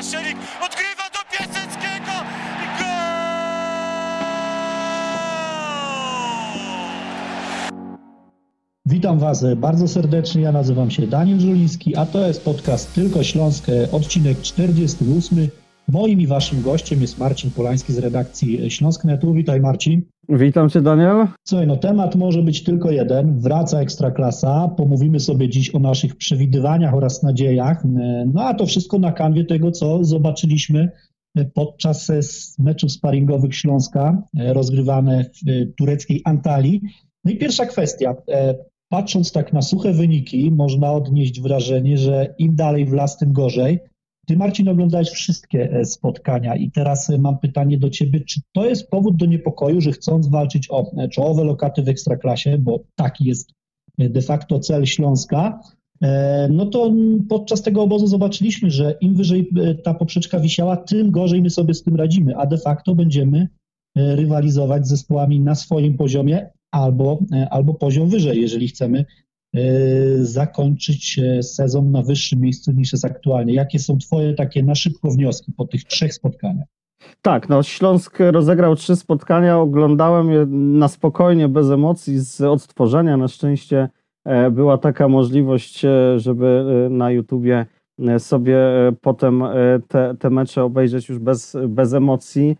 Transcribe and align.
Paszelik 0.00 0.36
odgrywa 0.66 1.06
do 1.12 1.18
Piaseckiego 1.36 2.12
i! 2.80 2.84
Witam 8.86 9.18
Was 9.18 9.44
bardzo 9.56 9.88
serdecznie. 9.88 10.42
Ja 10.42 10.52
nazywam 10.52 10.90
się 10.90 11.06
Daniel 11.06 11.40
Żuliński, 11.40 11.96
a 11.96 12.06
to 12.06 12.26
jest 12.26 12.44
podcast 12.44 12.94
Tylko 12.94 13.22
Śląsk, 13.22 13.66
odcinek 13.92 14.40
48. 14.40 15.48
Moim 15.88 16.20
i 16.20 16.26
Waszym 16.26 16.62
gościem 16.62 17.00
jest 17.00 17.18
Marcin 17.18 17.50
Polański 17.50 17.92
z 17.92 17.98
redakcji 17.98 18.70
Śląsknetu. 18.70 19.34
Witaj 19.34 19.60
Marcin. 19.60 20.02
Witam 20.30 20.70
Cię 20.70 20.80
Daniel. 20.82 21.26
Słuchaj, 21.48 21.66
no 21.66 21.76
temat 21.76 22.16
może 22.16 22.42
być 22.42 22.64
tylko 22.64 22.90
jeden. 22.90 23.40
Wraca 23.40 23.80
Ekstraklasa. 23.80 24.68
Pomówimy 24.68 25.20
sobie 25.20 25.48
dziś 25.48 25.74
o 25.74 25.78
naszych 25.78 26.16
przewidywaniach 26.16 26.94
oraz 26.94 27.22
nadziejach. 27.22 27.82
No 28.34 28.42
a 28.42 28.54
to 28.54 28.66
wszystko 28.66 28.98
na 28.98 29.12
kanwie 29.12 29.44
tego, 29.44 29.70
co 29.70 30.04
zobaczyliśmy 30.04 30.90
podczas 31.54 32.08
meczów 32.58 32.92
sparingowych 32.92 33.54
Śląska, 33.54 34.22
rozgrywane 34.52 35.24
w 35.24 35.74
tureckiej 35.76 36.22
Antalii. 36.24 36.80
No 37.24 37.30
i 37.30 37.36
pierwsza 37.36 37.66
kwestia. 37.66 38.14
Patrząc 38.88 39.32
tak 39.32 39.52
na 39.52 39.62
suche 39.62 39.92
wyniki, 39.92 40.50
można 40.50 40.92
odnieść 40.92 41.40
wrażenie, 41.40 41.98
że 41.98 42.34
im 42.38 42.56
dalej 42.56 42.86
w 42.86 42.92
las, 42.92 43.18
tym 43.18 43.32
gorzej. 43.32 43.78
Ty, 44.30 44.36
Marcin, 44.36 44.68
oglądałeś 44.68 45.08
wszystkie 45.08 45.72
e, 45.72 45.84
spotkania 45.84 46.56
i 46.56 46.70
teraz 46.70 47.10
e, 47.10 47.18
mam 47.18 47.38
pytanie 47.38 47.78
do 47.78 47.90
ciebie, 47.90 48.20
czy 48.20 48.40
to 48.52 48.64
jest 48.64 48.90
powód 48.90 49.16
do 49.16 49.26
niepokoju, 49.26 49.80
że 49.80 49.92
chcąc 49.92 50.28
walczyć 50.28 50.70
o 50.70 50.92
e, 50.96 51.08
czołowe 51.08 51.44
lokaty 51.44 51.82
w 51.82 51.88
Ekstraklasie, 51.88 52.58
bo 52.58 52.80
taki 52.94 53.24
jest 53.24 53.50
de 53.98 54.22
facto 54.22 54.58
cel 54.58 54.86
Śląska, 54.86 55.60
no 56.50 56.66
to 56.66 56.92
podczas 57.28 57.62
tego 57.62 57.82
obozu 57.82 58.06
zobaczyliśmy, 58.06 58.70
że 58.70 58.94
im 59.00 59.14
wyżej 59.14 59.50
ta 59.84 59.94
poprzeczka 59.94 60.40
wisiała, 60.40 60.76
tym 60.76 61.10
gorzej 61.10 61.42
my 61.42 61.50
sobie 61.50 61.74
z 61.74 61.82
tym 61.82 61.96
radzimy, 61.96 62.36
a 62.36 62.46
de 62.46 62.58
facto 62.58 62.94
będziemy 62.94 63.48
rywalizować 63.96 64.86
z 64.86 64.88
zespołami 64.88 65.40
na 65.40 65.54
swoim 65.54 65.96
poziomie 65.96 66.50
albo, 66.70 67.18
albo 67.50 67.74
poziom 67.74 68.08
wyżej, 68.08 68.40
jeżeli 68.40 68.68
chcemy 68.68 69.04
zakończyć 70.20 71.20
sezon 71.42 71.90
na 71.90 72.02
wyższym 72.02 72.40
miejscu 72.40 72.72
niż 72.72 72.92
jest 72.92 73.04
aktualnie. 73.04 73.54
Jakie 73.54 73.78
są 73.78 73.98
Twoje 73.98 74.34
takie 74.34 74.62
na 74.62 74.74
szybko 74.74 75.10
wnioski 75.10 75.52
po 75.52 75.66
tych 75.66 75.84
trzech 75.84 76.14
spotkaniach? 76.14 76.66
Tak, 77.22 77.48
no 77.48 77.62
Śląsk 77.62 78.18
rozegrał 78.20 78.76
trzy 78.76 78.96
spotkania, 78.96 79.58
oglądałem 79.58 80.30
je 80.30 80.46
na 80.80 80.88
spokojnie, 80.88 81.48
bez 81.48 81.70
emocji, 81.70 82.18
z 82.18 82.40
odtworzenia. 82.40 83.16
Na 83.16 83.28
szczęście 83.28 83.88
była 84.50 84.78
taka 84.78 85.08
możliwość, 85.08 85.86
żeby 86.16 86.64
na 86.90 87.10
YouTubie 87.10 87.66
sobie 88.18 88.58
potem 89.00 89.42
te, 89.88 90.14
te 90.18 90.30
mecze 90.30 90.64
obejrzeć 90.64 91.08
już 91.08 91.18
bez, 91.18 91.56
bez 91.68 91.94
emocji 91.94 92.56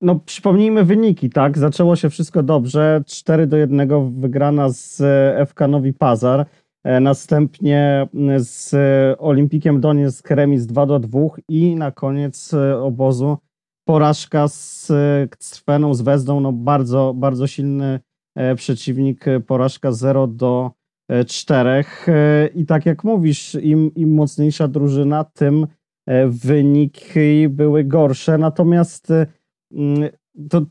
no 0.00 0.20
przypomnijmy 0.26 0.84
wyniki, 0.84 1.30
tak? 1.30 1.58
Zaczęło 1.58 1.96
się 1.96 2.10
wszystko 2.10 2.42
dobrze. 2.42 3.02
4 3.06 3.46
do 3.46 3.56
1 3.56 4.20
wygrana 4.20 4.68
z 4.68 5.02
FK 5.48 5.68
Nowi 5.68 5.92
Pazar. 5.92 6.46
E, 6.84 7.00
następnie 7.00 8.08
z 8.36 8.74
Olimpikiem 9.18 9.80
Donieck 9.80 10.30
remis 10.30 10.66
2 10.66 10.86
do 10.86 10.98
2 10.98 11.20
i 11.48 11.74
na 11.74 11.90
koniec 11.90 12.54
e, 12.54 12.78
obozu 12.78 13.38
porażka 13.84 14.48
z 14.48 14.92
Crweną, 15.38 15.94
z 15.94 16.02
Wezdą. 16.02 16.40
No 16.40 16.52
bardzo, 16.52 17.14
bardzo 17.16 17.46
silny 17.46 18.00
e, 18.36 18.54
przeciwnik. 18.54 19.24
Porażka 19.46 19.92
0 19.92 20.26
do 20.26 20.70
4. 21.26 21.84
I 22.54 22.66
tak 22.66 22.86
jak 22.86 23.04
mówisz, 23.04 23.54
im, 23.54 23.94
im 23.94 24.14
mocniejsza 24.14 24.68
drużyna, 24.68 25.24
tym 25.24 25.66
wyniki 26.26 27.48
były 27.48 27.84
gorsze. 27.84 28.38
Natomiast 28.38 29.12
to 30.50 30.62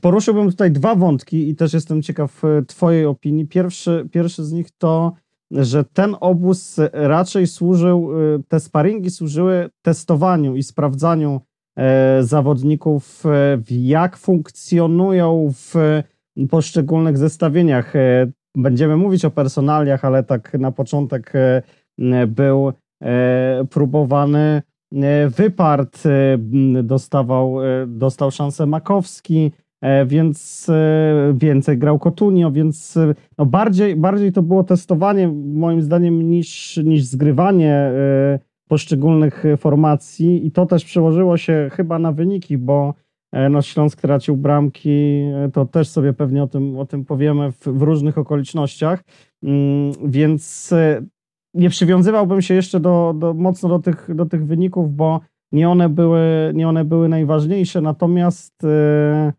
poruszyłbym 0.00 0.50
tutaj 0.50 0.70
dwa 0.70 0.94
wątki 0.94 1.48
i 1.48 1.54
też 1.54 1.72
jestem 1.74 2.02
ciekaw 2.02 2.44
e, 2.44 2.62
Twojej 2.62 3.06
opinii. 3.06 3.46
Pierwszy, 3.46 4.08
pierwszy 4.12 4.44
z 4.44 4.52
nich 4.52 4.70
to, 4.78 5.12
że 5.50 5.84
ten 5.84 6.16
obóz 6.20 6.80
raczej 6.92 7.46
służył, 7.46 8.10
e, 8.12 8.42
te 8.48 8.60
sparingi 8.60 9.10
służyły 9.10 9.70
testowaniu 9.82 10.56
i 10.56 10.62
sprawdzaniu 10.62 11.40
e, 11.78 12.18
zawodników, 12.22 13.24
jak 13.70 14.16
funkcjonują 14.16 15.52
w 15.52 16.02
poszczególnych 16.50 17.18
zestawieniach. 17.18 17.92
Będziemy 18.56 18.96
mówić 18.96 19.24
o 19.24 19.30
personaliach, 19.30 20.04
ale 20.04 20.22
tak 20.22 20.54
na 20.54 20.72
początek 20.72 21.32
był 22.26 22.72
próbowany 23.70 24.62
wypart, 25.28 26.06
e, 26.06 26.38
dostawał, 26.82 27.62
e, 27.62 27.86
dostał 27.86 28.30
szansę 28.30 28.66
Makowski, 28.66 29.52
więc 30.06 30.70
więcej 31.34 31.78
grał 31.78 31.98
Kotunio, 31.98 32.50
więc 32.50 32.98
no 33.38 33.46
bardziej, 33.46 33.96
bardziej 33.96 34.32
to 34.32 34.42
było 34.42 34.64
testowanie 34.64 35.28
moim 35.44 35.82
zdaniem 35.82 36.30
niż, 36.30 36.76
niż 36.76 37.04
zgrywanie 37.04 37.90
poszczególnych 38.68 39.44
formacji 39.56 40.46
i 40.46 40.50
to 40.50 40.66
też 40.66 40.84
przełożyło 40.84 41.36
się 41.36 41.70
chyba 41.72 41.98
na 41.98 42.12
wyniki, 42.12 42.58
bo 42.58 42.94
no 43.50 43.62
Śląsk 43.62 44.00
tracił 44.00 44.36
bramki, 44.36 45.22
to 45.52 45.64
też 45.64 45.88
sobie 45.88 46.12
pewnie 46.12 46.42
o 46.42 46.46
tym, 46.46 46.78
o 46.78 46.86
tym 46.86 47.04
powiemy 47.04 47.52
w, 47.52 47.58
w 47.58 47.82
różnych 47.82 48.18
okolicznościach, 48.18 49.04
mm, 49.42 49.92
więc 50.04 50.74
nie 51.56 51.70
przywiązywałbym 51.70 52.42
się 52.42 52.54
jeszcze 52.54 52.80
do, 52.80 53.14
do, 53.18 53.34
mocno 53.34 53.68
do 53.68 53.78
tych, 53.78 54.14
do 54.14 54.26
tych 54.26 54.46
wyników, 54.46 54.94
bo 54.96 55.20
nie 55.52 55.68
one 55.68 55.88
były, 55.88 56.52
nie 56.54 56.68
one 56.68 56.84
były 56.84 57.08
najważniejsze. 57.08 57.80
Natomiast 57.80 58.62
yy, 58.62 59.32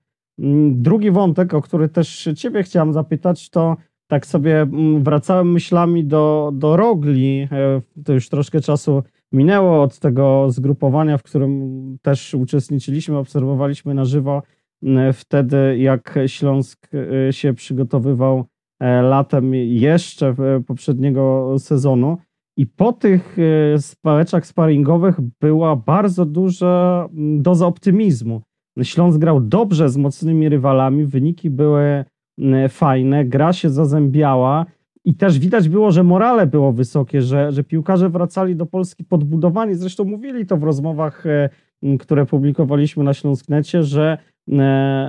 drugi 0.72 1.12
wątek, 1.12 1.54
o 1.54 1.62
który 1.62 1.90
też 1.90 2.30
Ciebie 2.36 2.64
chciałem 2.64 2.94
zapytać, 2.94 3.50
to 3.50 3.78
tak 4.08 4.26
sobie 4.26 4.62
mm, 4.62 5.04
wracałem 5.04 5.52
myślami 5.52 6.06
do, 6.06 6.52
do 6.54 6.78
Rogli. 6.78 7.48
E, 7.52 7.82
to 8.06 8.14
już 8.14 8.30
troszkę 8.30 8.62
czasu 8.62 9.04
minęło 9.32 9.82
od 9.82 10.00
tego 10.00 10.52
zgrupowania, 10.52 11.18
w 11.18 11.24
którym 11.24 11.98
też 12.02 12.34
uczestniczyliśmy, 12.34 13.18
obserwowaliśmy 13.18 13.94
na 13.94 14.06
żywo 14.06 14.44
wtedy, 15.14 15.78
jak 15.78 16.20
Śląsk 16.28 16.90
e, 17.28 17.34
się 17.34 17.54
przygotowywał 17.54 18.46
latem 18.82 19.54
jeszcze 19.56 20.36
poprzedniego 20.68 21.56
sezonu. 21.60 22.18
I 22.58 22.68
po 22.68 22.94
tych 22.94 23.38
spaleczach 23.78 24.46
sparingowych 24.46 25.20
była 25.42 25.76
bardzo 25.76 26.26
duża 26.26 27.08
doza 27.38 27.68
optymizmu. 27.68 28.42
Śląsk 28.84 29.20
grał 29.20 29.42
dobrze 29.42 29.90
z 29.90 29.98
mocnymi 29.98 30.50
rywalami, 30.50 31.06
wyniki 31.06 31.50
były 31.50 32.06
fajne, 32.70 33.26
gra 33.26 33.54
się 33.54 33.70
zazębiała 33.70 34.66
i 35.06 35.16
też 35.16 35.40
widać 35.40 35.70
było, 35.70 35.92
że 35.92 36.04
morale 36.04 36.48
było 36.48 36.74
wysokie, 36.74 37.22
że, 37.22 37.52
że 37.52 37.64
piłkarze 37.64 38.10
wracali 38.10 38.56
do 38.56 38.66
Polski 38.66 39.04
podbudowani. 39.04 39.76
Zresztą 39.76 40.04
mówili 40.04 40.46
to 40.46 40.58
w 40.58 40.64
rozmowach, 40.64 41.26
e, 41.26 41.50
które 42.00 42.26
publikowaliśmy 42.26 43.04
na 43.04 43.14
Śląsknecie, 43.14 43.84
że 43.84 44.18
E, 44.18 44.37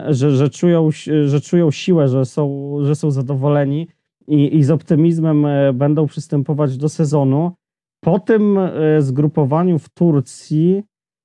że, 0.09 0.31
że, 0.31 0.51
czują, 0.51 0.89
że 1.25 1.41
czują 1.41 1.71
siłę, 1.71 2.09
że 2.09 2.25
są, 2.25 2.75
że 2.83 2.95
są 2.95 3.11
zadowoleni 3.11 3.89
i, 4.27 4.57
i 4.57 4.65
z 4.65 4.71
optymizmem 4.71 5.47
e, 5.47 5.73
będą 5.73 6.07
przystępować 6.07 6.77
do 6.77 6.89
sezonu. 6.89 7.53
Po 8.01 8.19
tym 8.19 8.59
e, 8.59 8.71
zgrupowaniu 9.03 9.79
w 9.79 9.89
Turcji, 9.89 10.83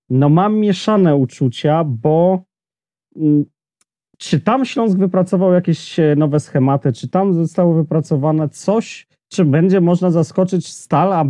no 0.09 0.29
mam 0.29 0.55
mieszane 0.55 1.15
uczucia, 1.15 1.83
bo 1.83 2.43
mm, 3.15 3.45
czy 4.17 4.39
tam 4.39 4.65
Śląsk 4.65 4.97
wypracował 4.97 5.53
jakieś 5.53 5.99
nowe 6.15 6.39
schematy, 6.39 6.93
czy 6.93 7.09
tam 7.09 7.33
zostało 7.33 7.73
wypracowane 7.73 8.49
coś, 8.49 9.07
czy 9.31 9.45
będzie 9.45 9.81
można 9.81 10.11
zaskoczyć 10.11 10.67
Stal, 10.67 11.13
a 11.13 11.25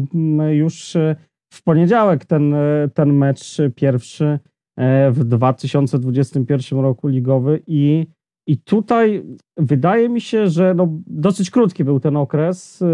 już 0.50 0.98
w 1.54 1.64
poniedziałek 1.64 2.26
ten, 2.26 2.56
ten 2.94 3.14
mecz 3.14 3.58
pierwszy 3.76 4.26
E, 4.26 4.53
w 5.12 5.24
2021 5.24 6.80
roku 6.80 7.08
ligowy 7.08 7.64
i, 7.68 8.08
i 8.48 8.58
tutaj 8.58 9.24
wydaje 9.58 10.10
mi 10.10 10.22
się, 10.22 10.48
że 10.48 10.74
no 10.74 10.88
dosyć 11.08 11.50
krótki 11.50 11.84
był 11.84 12.00
ten 12.00 12.18
okres 12.18 12.82
e, 12.82 12.86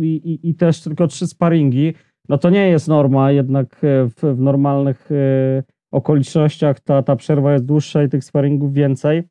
i, 0.00 0.14
i, 0.14 0.48
i 0.48 0.54
też 0.54 0.80
tylko 0.80 1.06
trzy 1.06 1.26
sparingi. 1.26 1.94
No 2.28 2.38
to 2.38 2.50
nie 2.50 2.68
jest 2.68 2.88
norma, 2.88 3.32
jednak 3.32 3.84
e, 3.84 4.08
w, 4.08 4.36
w 4.36 4.40
normalnych 4.40 5.08
okolicznościach 5.92 6.80
ta, 6.80 7.02
ta 7.02 7.16
przerwa 7.16 7.52
jest 7.52 7.64
dłuższa 7.64 8.02
i 8.02 8.08
tych 8.08 8.24
sparingów 8.24 8.72
więcej. 8.72 9.22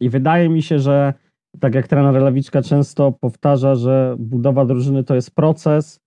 I 0.00 0.08
wydaje 0.08 0.48
mi 0.48 0.62
się, 0.62 0.78
że 0.78 1.14
tak 1.60 1.74
jak 1.74 1.88
trener 1.88 2.22
Lewiczka 2.22 2.62
często 2.62 3.12
powtarza, 3.12 3.74
że 3.74 4.16
budowa 4.18 4.64
drużyny 4.64 5.04
to 5.04 5.14
jest 5.14 5.34
proces, 5.34 6.00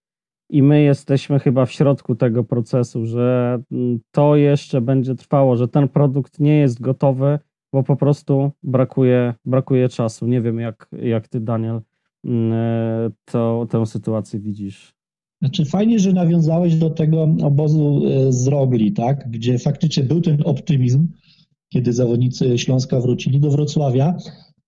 i 0.50 0.64
my 0.64 0.82
jesteśmy 0.82 1.40
chyba 1.40 1.66
w 1.66 1.72
środku 1.72 2.16
tego 2.16 2.44
procesu, 2.44 3.06
że 3.06 3.60
mm, 3.72 4.00
to 4.12 4.36
jeszcze 4.36 4.82
będzie 4.82 5.16
trwało, 5.16 5.58
że 5.58 5.68
ten 5.68 5.88
produkt 5.88 6.40
nie 6.40 6.58
jest 6.58 6.82
gotowy, 6.82 7.40
bo 7.74 7.84
po 7.84 7.96
prostu 7.96 8.52
brakuje, 8.64 9.34
brakuje 9.46 9.90
czasu. 9.90 10.28
Nie 10.28 10.42
wiem, 10.42 10.60
jak, 10.60 10.90
jak 11.02 11.28
ty, 11.28 11.40
Daniel, 11.40 11.82
mm, 12.26 13.12
to, 13.26 13.68
tę 13.70 13.86
sytuację 13.86 14.40
widzisz. 14.40 14.94
Znaczy 15.42 15.66
fajnie, 15.66 16.00
że 16.00 16.14
nawiązałeś 16.14 16.76
do 16.76 16.90
tego 16.90 17.24
obozu 17.44 18.02
e, 18.08 18.32
z 18.34 18.48
Rogli, 18.48 18.92
tak? 18.92 19.30
gdzie 19.30 19.60
faktycznie 19.60 20.04
był 20.04 20.22
ten 20.22 20.38
optymizm, 20.46 21.08
kiedy 21.70 21.94
zawodnicy 21.94 22.58
Śląska 22.58 23.00
wrócili 23.00 23.40
do 23.40 23.52
Wrocławia, 23.52 24.18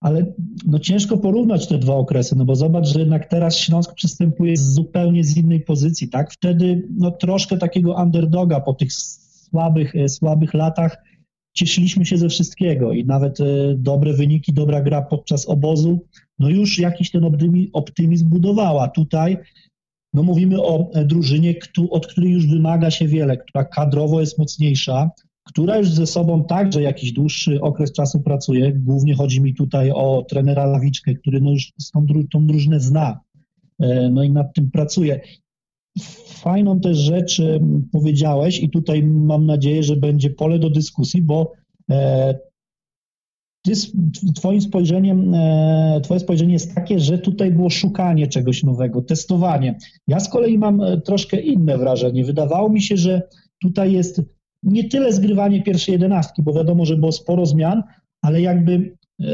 ale 0.01 0.33
no 0.68 0.80
ciężko 0.80 1.18
porównać 1.18 1.68
te 1.68 1.77
dwa 1.77 1.94
okresy, 1.94 2.36
no 2.36 2.45
bo 2.45 2.56
zobacz, 2.56 2.88
że 2.88 3.00
jednak 3.00 3.27
teraz 3.27 3.57
Śląsk 3.57 3.94
przystępuje 3.94 4.57
z 4.57 4.74
zupełnie 4.74 5.24
z 5.24 5.38
innej 5.38 5.62
pozycji, 5.62 6.09
tak? 6.09 6.31
Wtedy 6.33 6.88
no 6.98 7.12
troszkę 7.12 7.57
takiego 7.57 7.95
underdoga 7.95 8.59
po 8.59 8.74
tych 8.74 8.94
słabych, 8.94 9.95
e, 9.95 10.09
słabych 10.09 10.53
latach 10.53 10.98
cieszyliśmy 11.53 12.06
się 12.06 12.18
ze 12.18 12.30
wszystkiego 12.30 12.94
i 12.94 13.06
nawet 13.06 13.39
e, 13.39 13.45
dobre 13.75 14.13
wyniki, 14.13 14.53
dobra 14.53 14.81
gra 14.81 15.01
podczas 15.01 15.50
obozu, 15.50 16.06
no 16.39 16.50
już 16.50 16.80
jakiś 16.80 17.12
ten 17.12 17.24
optymizm 17.74 18.30
budowała. 18.30 18.88
Tutaj 18.88 19.38
no 20.13 20.24
mówimy 20.24 20.62
o 20.62 20.92
e, 20.94 21.06
drużynie, 21.06 21.56
od 21.89 22.07
której 22.07 22.31
już 22.31 22.47
wymaga 22.47 22.92
się 22.92 23.07
wiele, 23.07 23.38
która 23.38 23.65
kadrowo 23.65 24.19
jest 24.19 24.38
mocniejsza, 24.38 25.09
która 25.44 25.78
już 25.78 25.90
ze 25.90 26.08
sobą 26.08 26.44
także 26.44 26.82
jakiś 26.82 27.12
dłuższy 27.12 27.62
okres 27.62 27.92
czasu 27.92 28.20
pracuje. 28.20 28.72
Głównie 28.72 29.16
chodzi 29.16 29.42
mi 29.42 29.54
tutaj 29.54 29.92
o 29.92 30.26
trenera 30.30 30.66
Lawiczkę, 30.66 31.16
który 31.16 31.42
no 31.42 31.52
już 31.52 31.72
tą, 31.94 32.06
tą 32.32 32.48
drużynę 32.48 32.80
zna, 32.80 33.20
e, 33.80 34.10
no 34.10 34.24
i 34.24 34.32
nad 34.32 34.54
tym 34.54 34.72
pracuje. 34.72 35.22
Fajną 36.28 36.80
też 36.80 36.98
rzecz 36.98 37.42
powiedziałeś 37.92 38.60
i 38.60 38.70
tutaj 38.70 39.04
mam 39.04 39.46
nadzieję, 39.46 39.84
że 39.84 39.96
będzie 39.96 40.30
pole 40.30 40.60
do 40.60 40.70
dyskusji, 40.70 41.22
bo 41.22 41.52
e, 41.92 42.40
ty, 43.62 43.72
twoim 44.36 44.62
spojrzeniem, 44.62 45.34
e, 45.34 46.02
twoje 46.04 46.20
spojrzenie 46.20 46.54
jest 46.54 46.76
takie, 46.76 47.00
że 47.00 47.18
tutaj 47.18 47.52
było 47.52 47.70
szukanie 47.70 48.28
czegoś 48.28 48.64
nowego, 48.64 49.02
testowanie. 49.02 49.78
Ja 50.08 50.20
z 50.20 50.30
kolei 50.30 50.58
mam 50.58 50.82
e, 50.82 51.02
troszkę 51.02 51.40
inne 51.42 51.78
wrażenie. 51.78 52.26
Wydawało 52.26 52.70
mi 52.70 52.82
się, 52.82 52.98
że 52.98 53.22
tutaj 53.62 53.94
jest 53.94 54.22
nie 54.63 54.90
tyle 54.90 55.13
zgrywanie 55.13 55.63
pierwszej 55.63 55.94
jedenastki, 55.94 56.42
bo 56.42 56.54
wiadomo, 56.54 56.86
że 56.86 56.98
było 56.98 57.12
sporo 57.12 57.46
zmian, 57.46 57.84
ale 58.22 58.42
jakby 58.42 58.96
e, 59.22 59.25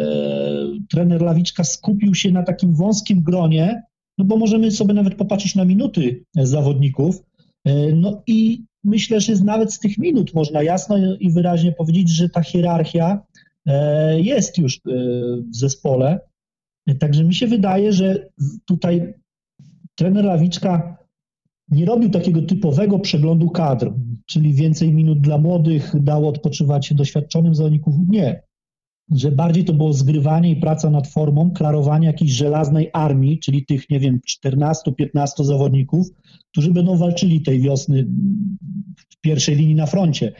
trener 0.90 1.22
Lawiczka 1.22 1.64
skupił 1.64 2.16
się 2.16 2.32
na 2.32 2.44
takim 2.44 2.76
wąskim 2.76 3.24
gronie, 3.24 3.84
no 4.18 4.26
bo 4.26 4.38
możemy 4.38 4.72
sobie 4.72 4.94
nawet 4.94 5.16
popatrzeć 5.16 5.56
na 5.56 5.66
minuty 5.66 6.26
zawodników. 6.36 7.24
E, 7.66 7.92
no 7.94 8.24
i 8.28 8.64
myślę, 8.84 9.22
że 9.22 9.34
nawet 9.44 9.74
z 9.74 9.80
tych 9.80 9.98
minut 9.98 10.34
można 10.34 10.64
jasno 10.64 10.98
i 11.20 11.32
wyraźnie 11.32 11.72
powiedzieć, 11.72 12.10
że 12.10 12.30
ta 12.30 12.44
hierarchia 12.44 13.22
E, 13.68 14.22
jest 14.22 14.58
już 14.58 14.76
e, 14.76 14.80
w 15.52 15.56
zespole. 15.56 16.20
Także 17.00 17.24
mi 17.24 17.36
się 17.36 17.48
wydaje, 17.48 17.94
że 17.94 18.30
tutaj 18.66 19.14
trener 19.96 20.26
Lawiczka 20.26 20.98
nie 21.70 21.86
robił 21.86 22.10
takiego 22.10 22.42
typowego 22.42 23.00
przeglądu 23.00 23.50
kadr, 23.50 23.92
czyli 24.28 24.54
więcej 24.54 24.94
minut 24.94 25.22
dla 25.22 25.38
młodych, 25.38 25.94
dało 26.00 26.30
odpoczywać 26.30 26.94
doświadczonym 26.94 27.56
zawodnikom. 27.56 28.06
Nie. 28.10 28.44
Że 29.12 29.32
bardziej 29.32 29.66
to 29.66 29.74
było 29.74 29.94
zgrywanie 29.94 30.52
i 30.52 30.56
praca 30.56 30.90
nad 30.90 31.08
formą, 31.08 31.52
klarowanie 31.52 32.08
jakiejś 32.08 32.32
żelaznej 32.32 32.90
armii, 32.94 33.40
czyli 33.40 33.66
tych, 33.66 33.90
nie 33.90 34.00
wiem, 34.00 34.20
14-15 34.48 35.44
zawodników, 35.44 36.08
którzy 36.52 36.74
będą 36.74 36.98
walczyli 36.98 37.42
tej 37.42 37.62
wiosny 37.62 38.08
w 39.10 39.22
pierwszej 39.22 39.56
linii 39.56 39.76
na 39.76 39.86
froncie. 39.86 40.34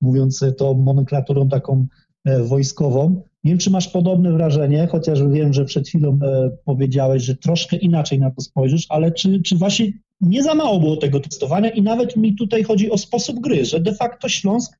Mówiąc 0.00 0.44
to 0.58 0.74
nomenklaturą 0.74 1.48
taką 1.48 1.86
E, 2.24 2.42
wojskową. 2.42 3.22
Nie 3.44 3.50
wiem, 3.50 3.58
czy 3.58 3.70
masz 3.70 3.88
podobne 3.88 4.32
wrażenie, 4.32 4.88
chociaż 4.90 5.28
wiem, 5.28 5.52
że 5.52 5.64
przed 5.64 5.88
chwilą 5.88 6.18
e, 6.22 6.50
powiedziałeś, 6.64 7.22
że 7.22 7.36
troszkę 7.36 7.76
inaczej 7.76 8.18
na 8.18 8.30
to 8.30 8.40
spojrzysz, 8.40 8.86
ale 8.88 9.12
czy, 9.12 9.42
czy 9.42 9.56
właśnie 9.56 9.92
nie 10.22 10.42
za 10.42 10.54
mało 10.54 10.80
było 10.80 10.96
tego 10.96 11.20
testowania 11.20 11.70
i 11.70 11.82
nawet 11.82 12.16
mi 12.16 12.34
tutaj 12.34 12.62
chodzi 12.62 12.90
o 12.90 12.98
sposób 12.98 13.40
gry, 13.40 13.64
że 13.64 13.80
de 13.80 13.94
facto 13.94 14.28
Śląsk 14.28 14.78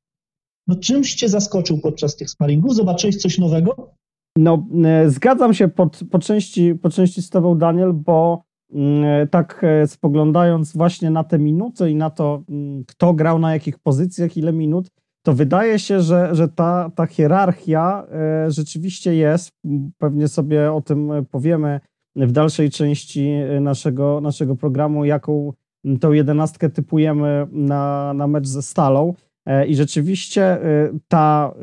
no 0.67 0.75
czymś 0.75 1.15
cię 1.15 1.29
zaskoczył 1.29 1.79
podczas 1.79 2.15
tych 2.15 2.29
sparingów? 2.29 2.75
Zobaczyłeś 2.75 3.17
coś 3.17 3.37
nowego? 3.37 3.93
No, 4.37 4.67
e, 4.85 5.09
zgadzam 5.09 5.53
się 5.53 5.67
po, 5.67 5.89
po, 6.11 6.19
części, 6.19 6.75
po 6.75 6.89
części 6.89 7.21
z 7.21 7.29
tobą, 7.29 7.57
Daniel, 7.57 7.93
bo 7.93 8.43
mm, 8.73 9.27
tak 9.27 9.65
spoglądając 9.85 10.77
właśnie 10.77 11.09
na 11.09 11.23
te 11.23 11.39
minuty 11.39 11.91
i 11.91 11.95
na 11.95 12.09
to, 12.09 12.43
mm, 12.49 12.83
kto 12.85 13.13
grał 13.13 13.39
na 13.39 13.53
jakich 13.53 13.79
pozycjach, 13.79 14.37
ile 14.37 14.53
minut, 14.53 14.89
to 15.25 15.33
wydaje 15.33 15.79
się, 15.79 16.01
że, 16.01 16.35
że 16.35 16.47
ta, 16.47 16.91
ta 16.95 17.05
hierarchia 17.05 18.07
e, 18.11 18.51
rzeczywiście 18.51 19.15
jest. 19.15 19.51
Pewnie 19.97 20.27
sobie 20.27 20.73
o 20.73 20.81
tym 20.81 21.11
powiemy 21.31 21.79
w 22.15 22.31
dalszej 22.31 22.69
części 22.69 23.31
naszego, 23.61 24.21
naszego 24.21 24.55
programu, 24.55 25.05
jaką 25.05 25.53
tą 25.99 26.11
jedenastkę 26.11 26.69
typujemy 26.69 27.47
na, 27.51 28.13
na 28.13 28.27
mecz 28.27 28.47
ze 28.47 28.61
Stalą. 28.61 29.13
E, 29.45 29.67
I 29.67 29.75
rzeczywiście 29.75 30.43
e, 30.43 30.89
ta, 31.07 31.53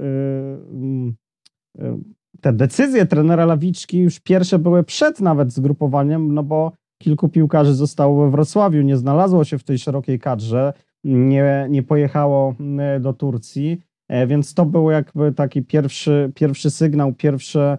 te 2.41 2.53
decyzje 2.53 3.07
trenera 3.07 3.45
Lawiczki 3.45 3.99
już 3.99 4.21
pierwsze 4.21 4.59
były 4.59 4.85
przed 4.85 5.21
nawet 5.21 5.53
zgrupowaniem, 5.53 6.35
no 6.35 6.43
bo 6.43 6.73
kilku 6.99 7.29
piłkarzy 7.29 7.75
zostało 7.75 8.25
we 8.25 8.31
Wrocławiu, 8.31 8.83
nie 8.83 8.97
znalazło 8.97 9.45
się 9.45 9.59
w 9.59 9.65
tej 9.65 9.79
szerokiej 9.79 10.19
kadrze 10.19 10.73
nie, 11.05 11.67
nie 11.71 11.83
pojechało 11.83 12.55
do 13.01 13.13
Turcji, 13.13 13.81
e, 14.09 14.27
więc 14.27 14.55
to 14.55 14.67
był 14.67 14.91
jakby 14.91 15.33
taki 15.33 15.63
pierwszy, 15.63 16.33
pierwszy 16.35 16.71
sygnał, 16.71 17.13
pierwsze, 17.13 17.79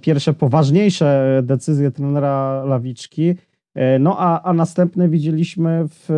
pierwsze 0.00 0.32
poważniejsze 0.32 1.40
decyzje 1.44 1.90
trenera 1.90 2.64
Lawiczki. 2.64 3.34
E, 3.74 3.98
no 3.98 4.16
a, 4.18 4.42
a 4.42 4.52
następne 4.52 5.08
widzieliśmy 5.08 5.84
w, 5.88 6.08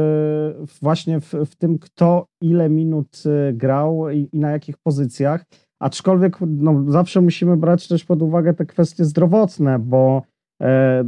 właśnie 0.83 1.21
w, 1.21 1.35
w 1.47 1.57
tym, 1.57 1.79
kto 1.79 2.27
ile 2.41 2.69
minut 2.69 3.23
grał 3.53 4.11
i, 4.11 4.29
i 4.33 4.39
na 4.39 4.51
jakich 4.51 4.79
pozycjach. 4.79 5.45
Aczkolwiek 5.81 6.37
no, 6.47 6.85
zawsze 6.89 7.21
musimy 7.21 7.57
brać 7.57 7.89
też 7.89 8.05
pod 8.05 8.23
uwagę 8.23 8.55
te 8.55 8.67
kwestie 8.67 9.05
zdrowotne, 9.05 9.79
bo 9.79 10.23
e, 10.63 11.05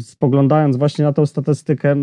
spoglądając 0.00 0.76
właśnie 0.76 1.04
na 1.04 1.12
tą 1.12 1.26
statystykę, 1.26 1.96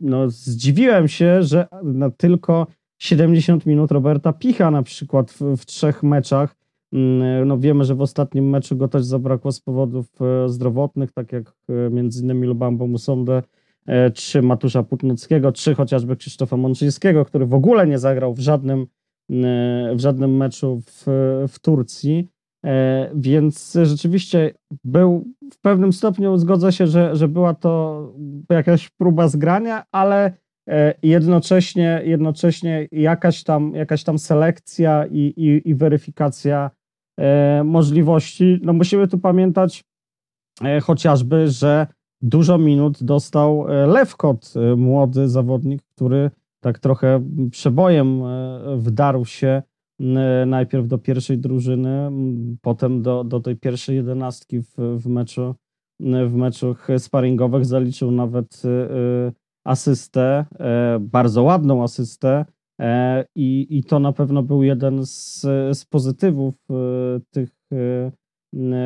no, 0.00 0.30
zdziwiłem 0.30 1.08
się, 1.08 1.42
że 1.42 1.66
no, 1.84 2.10
tylko 2.10 2.66
70 2.98 3.66
minut 3.66 3.90
Roberta 3.90 4.32
Picha 4.32 4.70
na 4.70 4.82
przykład 4.82 5.30
w, 5.30 5.56
w, 5.56 5.66
trzech 5.66 6.02
meczach. 6.02 6.56
Mm, 6.92 7.48
no, 7.48 7.58
wiemy, 7.58 7.84
że 7.84 7.94
w 7.94 8.00
ostatnim 8.00 8.50
meczu 8.50 8.76
go 8.76 8.88
też 8.88 9.04
zabrakło 9.04 9.52
z 9.52 9.60
powodów 9.60 10.06
e, 10.20 10.48
zdrowotnych, 10.48 11.12
tak 11.12 11.32
jak 11.32 11.52
e, 11.68 11.90
między 11.90 12.22
innymi 12.22 12.46
Lubambo 12.46 12.86
Musonde, 12.86 13.42
e, 13.86 14.10
czy 14.10 14.42
Matusza 14.42 14.82
Putnockiego, 14.82 15.52
czy 15.52 15.74
chociażby 15.74 16.16
Krzysztofa 16.16 16.56
Mączyńskiego, 16.56 17.24
który 17.24 17.46
w 17.46 17.54
ogóle 17.54 17.86
nie 17.86 17.98
zagrał 17.98 18.34
w 18.34 18.38
żadnym, 18.38 18.86
w 19.94 20.00
żadnym 20.00 20.36
meczu 20.36 20.82
w, 20.86 21.04
w 21.48 21.58
Turcji. 21.58 22.28
Więc 23.14 23.78
rzeczywiście 23.82 24.54
był 24.84 25.24
w 25.52 25.60
pewnym 25.60 25.92
stopniu 25.92 26.38
zgodzę 26.38 26.72
się, 26.72 26.86
że, 26.86 27.16
że 27.16 27.28
była 27.28 27.54
to 27.54 28.14
jakaś 28.50 28.88
próba 28.88 29.28
zgrania, 29.28 29.84
ale 29.92 30.32
e, 30.68 30.94
jednocześnie, 31.02 32.02
jednocześnie 32.04 32.88
jakaś, 32.92 33.44
tam, 33.44 33.74
jakaś 33.74 34.04
tam 34.04 34.18
selekcja 34.18 35.06
i, 35.06 35.18
i, 35.18 35.68
i 35.68 35.74
weryfikacja 35.74 36.70
e, 36.70 36.79
możliwości. 37.64 38.60
No 38.62 38.72
musimy 38.72 39.08
tu 39.08 39.18
pamiętać 39.18 39.84
e, 40.64 40.80
chociażby, 40.80 41.48
że 41.48 41.86
dużo 42.22 42.58
minut 42.58 43.02
dostał 43.02 43.66
Lewkot, 43.86 44.54
młody 44.76 45.28
zawodnik, 45.28 45.82
który 45.82 46.30
tak 46.60 46.78
trochę 46.78 47.22
przebojem 47.50 48.22
wdarł 48.76 49.24
się 49.24 49.62
najpierw 50.46 50.86
do 50.86 50.98
pierwszej 50.98 51.38
drużyny, 51.38 52.10
potem 52.60 53.02
do, 53.02 53.24
do 53.24 53.40
tej 53.40 53.56
pierwszej 53.56 53.96
jedenastki 53.96 54.62
w, 54.62 54.74
w 54.76 55.06
meczu 55.06 55.54
w 56.00 56.34
meczach 56.34 56.88
sparingowych 56.98 57.64
zaliczył 57.64 58.10
nawet 58.10 58.62
asystę, 59.64 60.46
e, 60.58 60.98
bardzo 61.00 61.42
ładną 61.42 61.82
asystę 61.82 62.28
e, 62.30 62.44
i, 63.34 63.66
i 63.78 63.84
to 63.84 63.98
na 63.98 64.12
pewno 64.12 64.42
był 64.42 64.62
jeden 64.62 65.06
z, 65.06 65.40
z 65.72 65.84
pozytywów 65.84 66.54
y, 66.70 67.20
tych 67.30 67.50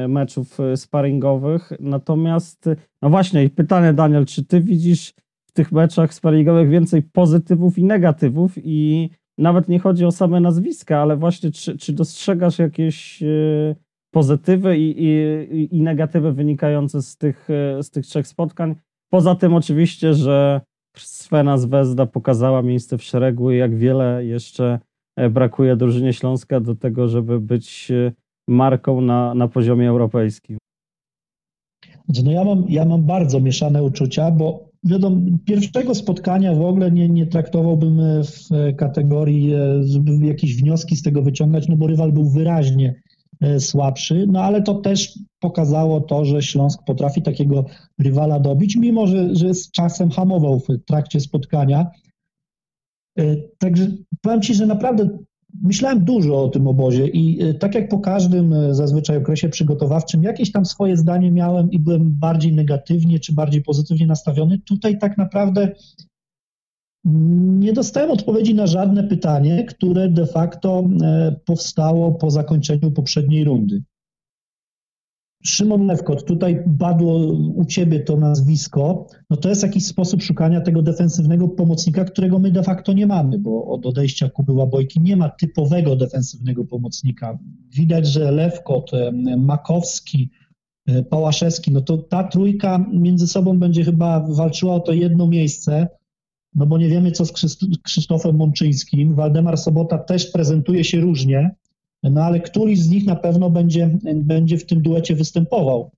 meczów 0.08 0.58
sparingowych. 0.76 1.72
Natomiast, 1.80 2.68
no 3.02 3.10
właśnie, 3.10 3.50
pytanie 3.50 3.92
Daniel, 3.92 4.26
czy 4.26 4.44
ty 4.44 4.60
widzisz 4.60 5.14
w 5.46 5.52
tych 5.52 5.72
meczach 5.72 6.14
sparingowych 6.14 6.68
więcej 6.68 7.02
pozytywów 7.02 7.78
i 7.78 7.84
negatywów 7.84 8.52
i 8.56 9.10
nawet 9.38 9.68
nie 9.68 9.78
chodzi 9.78 10.04
o 10.04 10.12
same 10.12 10.40
nazwiska, 10.40 10.98
ale 10.98 11.16
właśnie 11.16 11.50
czy, 11.50 11.78
czy 11.78 11.92
dostrzegasz 11.92 12.58
jakieś 12.58 13.22
pozytywy 14.10 14.78
i, 14.78 15.04
i, 15.04 15.76
i 15.76 15.82
negatywy 15.82 16.32
wynikające 16.32 17.02
z 17.02 17.16
tych, 17.16 17.48
z 17.82 17.90
tych 17.90 18.06
trzech 18.06 18.26
spotkań. 18.26 18.74
Poza 19.12 19.34
tym 19.34 19.54
oczywiście, 19.54 20.14
że 20.14 20.60
Svena 20.96 21.58
Zvezda 21.58 22.06
pokazała 22.06 22.62
miejsce 22.62 22.98
w 22.98 23.02
szeregu 23.02 23.50
i 23.50 23.56
jak 23.56 23.76
wiele 23.76 24.24
jeszcze 24.24 24.78
e, 25.16 25.30
brakuje 25.30 25.76
drużynie 25.76 26.12
Śląska 26.12 26.60
do 26.60 26.74
tego, 26.74 27.08
żeby 27.08 27.40
być 27.40 27.90
e, 27.90 28.12
marką 28.48 29.00
na, 29.00 29.34
na 29.34 29.48
poziomie 29.48 29.88
europejskim. 29.88 30.58
Znaczy, 32.04 32.24
no 32.24 32.32
ja 32.32 32.44
mam, 32.44 32.64
ja 32.68 32.84
mam 32.84 33.02
bardzo 33.02 33.40
mieszane 33.40 33.82
uczucia, 33.82 34.30
bo 34.30 34.68
wiadomo, 34.84 35.16
pierwszego 35.44 35.94
spotkania 35.94 36.54
w 36.54 36.60
ogóle 36.60 36.90
nie, 36.90 37.08
nie 37.08 37.26
traktowałbym 37.26 38.00
w 38.22 38.74
kategorii, 38.76 39.52
żeby 39.80 40.26
jakieś 40.26 40.56
wnioski 40.56 40.96
z 40.96 41.02
tego 41.02 41.22
wyciągać, 41.22 41.68
no 41.68 41.76
bo 41.76 41.86
rywal 41.86 42.12
był 42.12 42.30
wyraźnie 42.30 42.94
słabszy, 43.58 44.26
no 44.28 44.42
ale 44.42 44.62
to 44.62 44.74
też 44.74 45.18
pokazało 45.40 46.00
to, 46.00 46.24
że 46.24 46.42
Śląsk 46.42 46.84
potrafi 46.84 47.22
takiego 47.22 47.64
rywala 47.98 48.40
dobić, 48.40 48.76
mimo 48.76 49.06
że, 49.06 49.36
że 49.36 49.54
z 49.54 49.70
czasem 49.70 50.10
hamował 50.10 50.60
w 50.60 50.66
trakcie 50.86 51.20
spotkania. 51.20 51.90
Także 53.58 53.86
powiem 54.22 54.42
Ci, 54.42 54.54
że 54.54 54.66
naprawdę 54.66 55.08
myślałem 55.62 56.04
dużo 56.04 56.42
o 56.42 56.48
tym 56.48 56.66
obozie 56.66 57.06
i 57.06 57.42
e, 57.42 57.54
tak 57.54 57.74
jak 57.74 57.88
po 57.88 57.98
każdym 57.98 58.52
e, 58.52 58.74
zazwyczaj 58.74 59.16
okresie 59.16 59.48
przygotowawczym, 59.48 60.22
jakieś 60.22 60.52
tam 60.52 60.64
swoje 60.64 60.96
zdanie 60.96 61.30
miałem 61.30 61.70
i 61.70 61.78
byłem 61.78 62.10
bardziej 62.10 62.54
negatywnie 62.54 63.20
czy 63.20 63.34
bardziej 63.34 63.62
pozytywnie 63.62 64.06
nastawiony. 64.06 64.58
Tutaj 64.58 64.98
tak 64.98 65.18
naprawdę 65.18 65.72
nie 67.04 67.72
dostałem 67.72 68.10
odpowiedzi 68.10 68.54
na 68.54 68.66
żadne 68.66 69.04
pytanie, 69.04 69.64
które 69.64 70.08
de 70.08 70.26
facto 70.26 70.84
e, 71.02 71.36
powstało 71.44 72.12
po 72.12 72.30
zakończeniu 72.30 72.90
poprzedniej 72.90 73.44
rundy. 73.44 73.82
Szymon 75.46 75.86
Lewkot, 75.86 76.24
tutaj 76.24 76.64
padło 76.78 77.32
u 77.32 77.64
ciebie 77.64 78.00
to 78.00 78.16
nazwisko, 78.16 79.06
no 79.30 79.36
to 79.36 79.48
jest 79.48 79.62
jakiś 79.62 79.86
sposób 79.86 80.22
szukania 80.22 80.60
tego 80.60 80.82
defensywnego 80.82 81.48
pomocnika, 81.48 82.04
którego 82.04 82.38
my 82.38 82.50
de 82.50 82.62
facto 82.62 82.92
nie 82.92 83.06
mamy, 83.06 83.38
bo 83.38 83.64
od 83.64 83.86
odejścia 83.86 84.28
Kuby 84.28 84.52
Łabojki 84.52 85.00
nie 85.00 85.16
ma 85.16 85.28
typowego 85.28 85.96
defensywnego 85.96 86.64
pomocnika. 86.64 87.38
Widać, 87.74 88.06
że 88.06 88.32
Lewkot, 88.32 88.90
Makowski, 89.38 90.30
e, 90.86 91.02
Pałaszewski, 91.02 91.72
no 91.72 91.80
to 91.80 91.98
ta 91.98 92.24
trójka 92.24 92.86
między 92.92 93.26
sobą 93.26 93.58
będzie 93.58 93.84
chyba 93.84 94.26
walczyła 94.28 94.74
o 94.74 94.80
to 94.80 94.92
jedno 94.92 95.26
miejsce, 95.26 95.88
no 96.54 96.66
bo 96.66 96.78
nie 96.78 96.88
wiemy 96.88 97.12
co 97.12 97.24
z 97.24 97.32
Krzysztofem 97.82 98.36
Mączyńskim. 98.36 99.14
Waldemar 99.14 99.58
Sobota 99.58 99.98
też 99.98 100.26
prezentuje 100.26 100.84
się 100.84 101.00
różnie, 101.00 101.54
no 102.02 102.24
ale 102.24 102.40
któryś 102.40 102.80
z 102.80 102.90
nich 102.90 103.06
na 103.06 103.16
pewno 103.16 103.50
będzie, 103.50 103.98
będzie 104.14 104.58
w 104.58 104.66
tym 104.66 104.82
duecie 104.82 105.14
występował. 105.14 105.90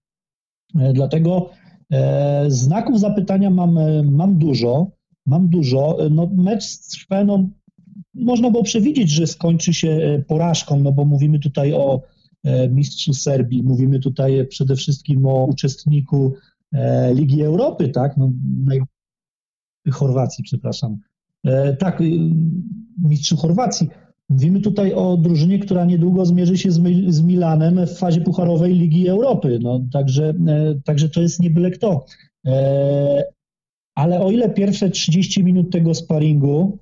E, 0.79 0.93
dlatego 0.93 1.51
e, 1.93 2.45
znaków 2.49 3.01
zapytania 3.01 3.51
mam, 3.51 3.79
e, 3.79 4.03
mam 4.03 4.39
dużo. 4.39 4.91
Mam 5.27 5.49
dużo. 5.49 5.99
No, 6.11 6.31
mecz 6.37 6.65
z 6.65 6.97
Szweną 6.97 7.51
można 8.15 8.51
było 8.51 8.63
przewidzieć, 8.63 9.11
że 9.11 9.27
skończy 9.27 9.75
się 9.75 10.23
porażką, 10.29 10.81
no 10.81 10.93
bo 10.93 11.05
mówimy 11.05 11.39
tutaj 11.39 11.73
o 11.73 12.03
mistrzu 12.71 13.15
Serbii, 13.15 13.63
mówimy 13.63 14.01
tutaj 14.01 14.47
przede 14.47 14.77
wszystkim 14.77 15.27
o 15.27 15.45
uczestniku 15.45 16.35
Ligi 17.15 17.43
Europy, 17.43 17.89
tak? 17.89 18.17
No, 18.17 18.33
Chorwacji, 19.90 20.45
przepraszam. 20.45 20.99
Tak, 21.78 22.02
mistrzu 23.05 23.37
Chorwacji. 23.37 23.88
Mówimy 24.28 24.61
tutaj 24.61 24.93
o 24.93 25.16
drużynie, 25.16 25.59
która 25.59 25.85
niedługo 25.85 26.26
zmierzy 26.26 26.59
się 26.59 26.71
z, 27.09 27.23
Milanem 27.23 27.87
w 27.87 27.99
fazie 27.99 28.21
pucharowej 28.21 28.75
Ligi 28.75 29.09
Europy. 29.09 29.59
No, 29.62 29.81
także, 29.93 30.35
e, 30.49 30.75
także 30.85 31.09
to 31.09 31.21
jest 31.21 31.40
nie 31.40 31.50
byle 31.50 31.71
kto. 31.71 32.05
E, 32.47 33.25
ale 33.95 34.21
o 34.21 34.31
ile 34.31 34.50
pierwsze 34.50 34.90
30 34.90 35.45
minut 35.45 35.73
tego 35.73 35.95
sparingu 35.95 36.78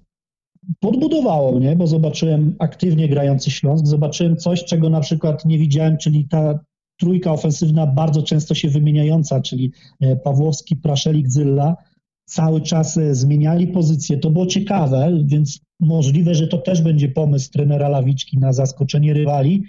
podbudowało 0.80 1.58
mnie, 1.58 1.76
bo 1.76 1.86
zobaczyłem 1.86 2.56
aktywnie 2.58 3.08
grający 3.08 3.50
Śląsk, 3.50 3.86
zobaczyłem 3.86 4.36
coś, 4.36 4.64
czego 4.64 4.90
na 4.90 5.00
przykład 5.00 5.44
nie 5.44 5.58
widziałem, 5.58 5.98
czyli 5.98 6.28
ta 6.28 6.58
trójka 7.00 7.32
ofensywna 7.32 7.86
bardzo 7.86 8.22
często 8.22 8.54
się 8.54 8.68
wymieniająca, 8.68 9.40
czyli 9.40 9.72
e, 10.00 10.16
Pawłowski, 10.16 10.76
Praszelik, 10.76 11.28
Zylla, 11.28 11.76
cały 12.24 12.60
czas 12.60 12.98
zmieniali 13.10 13.66
pozycję. 13.66 14.18
To 14.18 14.30
było 14.30 14.46
ciekawe, 14.46 15.22
więc 15.24 15.60
Możliwe, 15.80 16.34
że 16.34 16.48
to 16.48 16.58
też 16.58 16.82
będzie 16.82 17.08
pomysł 17.08 17.50
trenera 17.50 17.88
Lawiczki 17.88 18.38
na 18.38 18.52
zaskoczenie 18.52 19.14
rywali, 19.14 19.62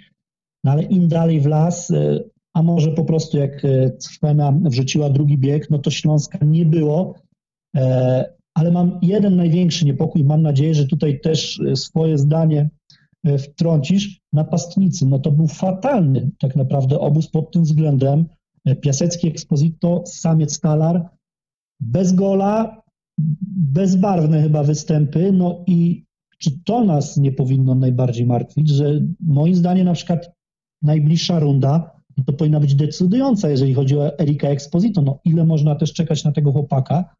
no 0.64 0.72
ale 0.72 0.82
im 0.82 1.08
dalej 1.08 1.40
w 1.40 1.46
las, 1.46 1.90
e, 1.90 2.20
a 2.54 2.62
może 2.62 2.92
po 2.92 3.04
prostu 3.04 3.38
jak 3.38 3.64
e, 3.64 3.90
Cwena 3.90 4.52
wrzuciła 4.64 5.10
drugi 5.10 5.38
bieg, 5.38 5.70
no 5.70 5.78
to 5.78 5.90
Śląska 5.90 6.38
nie 6.42 6.66
było. 6.66 7.14
E, 7.76 8.24
ale 8.54 8.70
mam 8.70 8.98
jeden 9.02 9.36
największy 9.36 9.84
niepokój, 9.84 10.24
mam 10.24 10.42
nadzieję, 10.42 10.74
że 10.74 10.86
tutaj 10.86 11.20
też 11.20 11.60
swoje 11.74 12.18
zdanie 12.18 12.70
wtrącisz. 13.38 14.20
Napastnicy, 14.32 15.06
no 15.06 15.18
to 15.18 15.30
był 15.30 15.46
fatalny 15.46 16.30
tak 16.38 16.56
naprawdę 16.56 16.98
obóz 16.98 17.28
pod 17.28 17.52
tym 17.52 17.62
względem. 17.62 18.26
Piasecki 18.80 19.28
Exposito, 19.28 20.02
Samiec 20.06 20.60
Talar, 20.60 21.08
bez 21.80 22.12
gola, 22.12 22.82
bezbarwne 23.56 24.42
chyba 24.42 24.62
występy, 24.62 25.32
no 25.32 25.64
i 25.66 26.04
czy 26.38 26.50
to 26.64 26.84
nas 26.84 27.16
nie 27.16 27.32
powinno 27.32 27.74
najbardziej 27.74 28.26
martwić, 28.26 28.68
że 28.68 29.00
moim 29.20 29.54
zdaniem 29.54 29.84
na 29.84 29.92
przykład 29.92 30.30
najbliższa 30.82 31.38
runda 31.38 31.96
to 32.26 32.32
powinna 32.32 32.60
być 32.60 32.74
decydująca, 32.74 33.48
jeżeli 33.48 33.74
chodzi 33.74 33.98
o 33.98 34.18
Erika 34.18 34.48
Exposito. 34.48 35.02
No 35.02 35.18
ile 35.24 35.44
można 35.44 35.74
też 35.74 35.92
czekać 35.92 36.24
na 36.24 36.32
tego 36.32 36.52
chłopaka, 36.52 37.14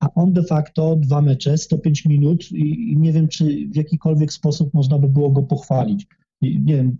a 0.00 0.08
on 0.14 0.32
de 0.32 0.42
facto 0.42 0.96
dwa 0.96 1.20
mecze, 1.20 1.58
105 1.58 2.04
minut 2.04 2.52
i, 2.52 2.96
nie 2.96 3.12
wiem, 3.12 3.28
czy 3.28 3.44
w 3.44 3.76
jakikolwiek 3.76 4.32
sposób 4.32 4.74
można 4.74 4.98
by 4.98 5.08
było 5.08 5.30
go 5.30 5.42
pochwalić. 5.42 6.06
Nie 6.42 6.76
wiem, 6.76 6.96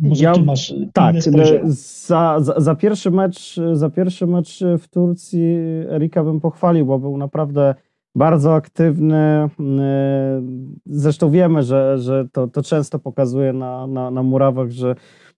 może 0.00 0.24
ja, 0.24 0.32
ty 0.32 0.42
masz 0.42 0.74
Tak, 0.92 1.16
za, 1.62 2.40
za, 2.40 2.60
za, 2.60 2.74
pierwszy 2.74 3.10
mecz, 3.10 3.60
za 3.72 3.90
pierwszy 3.90 4.26
mecz 4.26 4.60
w 4.78 4.88
Turcji 4.88 5.56
Erika 5.88 6.24
bym 6.24 6.40
pochwalił, 6.40 6.86
bo 6.86 6.98
był 6.98 7.16
naprawdę 7.16 7.74
bardzo 8.14 8.54
aktywny. 8.54 9.16
E, 9.16 9.50
zresztą 10.86 11.30
wiemy, 11.30 11.62
że, 11.62 11.98
że 11.98 12.28
to, 12.32 12.48
to 12.48 12.62
często 12.62 12.98
pokazuje 12.98 13.52
na, 13.52 13.86
na, 13.86 14.10
na 14.10 14.22
murawach, 14.22 14.70
że, 14.70 14.94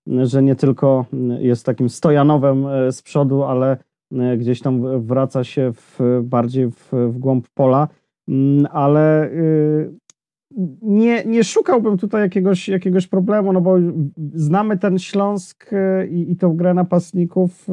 że 0.06 0.42
nie 0.42 0.54
tylko 0.54 1.06
jest 1.38 1.66
takim 1.66 1.88
stojanowem 1.88 2.66
e, 2.66 2.92
z 2.92 3.02
przodu, 3.02 3.42
ale 3.44 3.76
e, 4.12 4.36
gdzieś 4.36 4.60
tam 4.60 5.06
wraca 5.06 5.44
się 5.44 5.72
w, 5.72 6.00
bardziej 6.22 6.70
w, 6.70 6.92
w 6.92 7.18
głąb 7.18 7.48
pola. 7.54 7.88
Mm, 8.28 8.66
ale 8.72 9.30
nie, 10.82 11.24
nie 11.24 11.44
szukałbym 11.44 11.98
tutaj 11.98 12.22
jakiegoś, 12.22 12.68
jakiegoś 12.68 13.06
problemu, 13.06 13.52
no 13.52 13.60
bo 13.60 13.76
znamy 14.34 14.78
ten 14.78 14.98
Śląsk 14.98 15.70
i, 16.10 16.32
i 16.32 16.36
tą 16.36 16.56
grę 16.56 16.74
napastników 16.74 17.66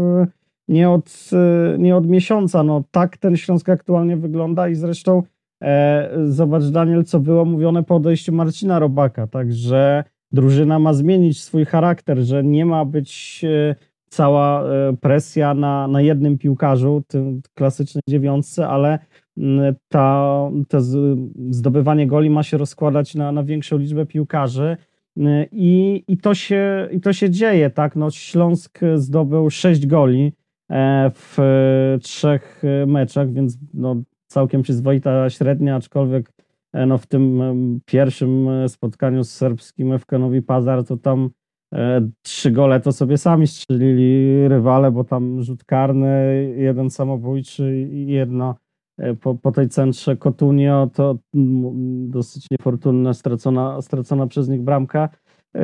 nie 0.68 0.90
od, 0.90 1.30
e, 1.34 1.78
nie 1.78 1.96
od 1.96 2.08
miesiąca. 2.08 2.64
No, 2.64 2.84
tak 2.92 3.18
ten 3.18 3.38
Śląsk 3.38 3.70
aktualnie 3.70 4.18
wygląda 4.18 4.70
i 4.70 4.76
zresztą 4.76 5.24
e, 5.64 6.10
zobacz 6.26 6.64
Daniel, 6.64 7.04
co 7.04 7.20
było 7.20 7.46
mówione 7.46 7.84
po 7.84 7.96
odejściu 7.96 8.34
Marcina 8.34 8.80
Robaka, 8.80 9.28
także 9.28 10.04
drużyna 10.32 10.80
ma 10.80 10.94
zmienić 10.94 11.44
swój 11.44 11.66
charakter, 11.66 12.18
że 12.20 12.44
nie 12.44 12.66
ma 12.66 12.86
być 12.86 13.42
e, 13.44 13.76
cała 14.10 14.64
e, 14.64 14.94
presja 15.02 15.54
na, 15.54 15.88
na 15.88 16.02
jednym 16.02 16.38
piłkarzu, 16.38 17.04
tym 17.08 17.42
klasycznej 17.54 18.02
dziewiątce, 18.10 18.68
ale 18.68 19.00
ta, 19.90 20.50
to 20.70 20.82
zdobywanie 21.50 22.08
goli 22.08 22.30
ma 22.30 22.44
się 22.44 22.58
rozkładać 22.58 23.16
na, 23.16 23.32
na 23.32 23.44
większą 23.44 23.78
liczbę 23.78 24.06
piłkarzy. 24.06 24.78
I, 25.52 26.04
i, 26.08 26.18
to 26.18 26.36
się, 26.36 26.90
I 26.92 27.02
to 27.02 27.14
się 27.14 27.30
dzieje, 27.30 27.70
tak? 27.70 27.96
No, 27.96 28.12
Śląsk 28.12 28.80
zdobył 28.96 29.50
sześć 29.50 29.88
goli 29.88 30.34
E, 30.74 31.12
w 31.14 31.38
trzech 32.02 32.64
meczach, 32.88 33.34
więc 33.34 33.58
no, 33.74 33.96
całkiem 34.28 34.62
przyzwoita 34.62 35.30
średnia, 35.30 35.76
aczkolwiek 35.76 36.32
e, 36.74 36.86
no, 36.86 36.98
w 36.98 37.08
tym 37.08 37.42
pierwszym 37.86 38.50
spotkaniu 38.68 39.24
z 39.24 39.32
serbskim 39.32 40.00
FK 40.00 40.12
Nowi 40.20 40.42
Pazar 40.42 40.84
to 40.84 40.98
tam 40.98 41.30
e, 41.74 42.10
trzy 42.22 42.52
gole 42.52 42.80
to 42.80 42.92
sobie 42.92 43.18
sami 43.18 43.48
strzelili 43.48 44.48
rywale, 44.48 44.92
bo 44.92 45.04
tam 45.04 45.42
rzut 45.42 45.64
karny, 45.64 46.54
jeden 46.58 46.90
samobójczy 46.90 47.88
i 47.92 48.08
jedno 48.08 48.56
po, 49.22 49.36
po 49.36 49.52
tej 49.52 49.70
centrze 49.70 50.18
Cotunio 50.18 50.90
to 50.94 51.18
dosyć 52.08 52.48
niefortunna 52.52 53.14
stracona, 53.14 53.82
stracona 53.82 54.28
przez 54.28 54.50
nich 54.50 54.62
bramka. 54.62 55.10
Yy, 55.56 55.62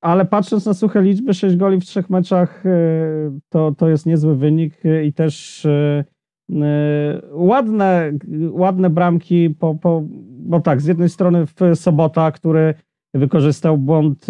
ale 0.00 0.24
patrząc 0.24 0.66
na 0.66 0.74
suche 0.74 1.02
liczby, 1.02 1.34
6 1.34 1.56
goli 1.56 1.80
w 1.80 1.84
trzech 1.84 2.10
meczach 2.10 2.62
yy, 2.64 3.40
to, 3.48 3.72
to 3.72 3.88
jest 3.88 4.06
niezły 4.06 4.36
wynik 4.36 4.74
i 5.04 5.12
też 5.12 5.66
ładne, 7.32 8.12
ładne 8.50 8.90
bramki, 8.90 9.50
po, 9.50 9.74
po, 9.74 10.02
bo 10.28 10.60
tak, 10.60 10.80
z 10.80 10.86
jednej 10.86 11.08
strony 11.08 11.46
w 11.46 11.54
Sobota, 11.74 12.30
który 12.30 12.74
wykorzystał 13.14 13.78
błąd 13.78 14.26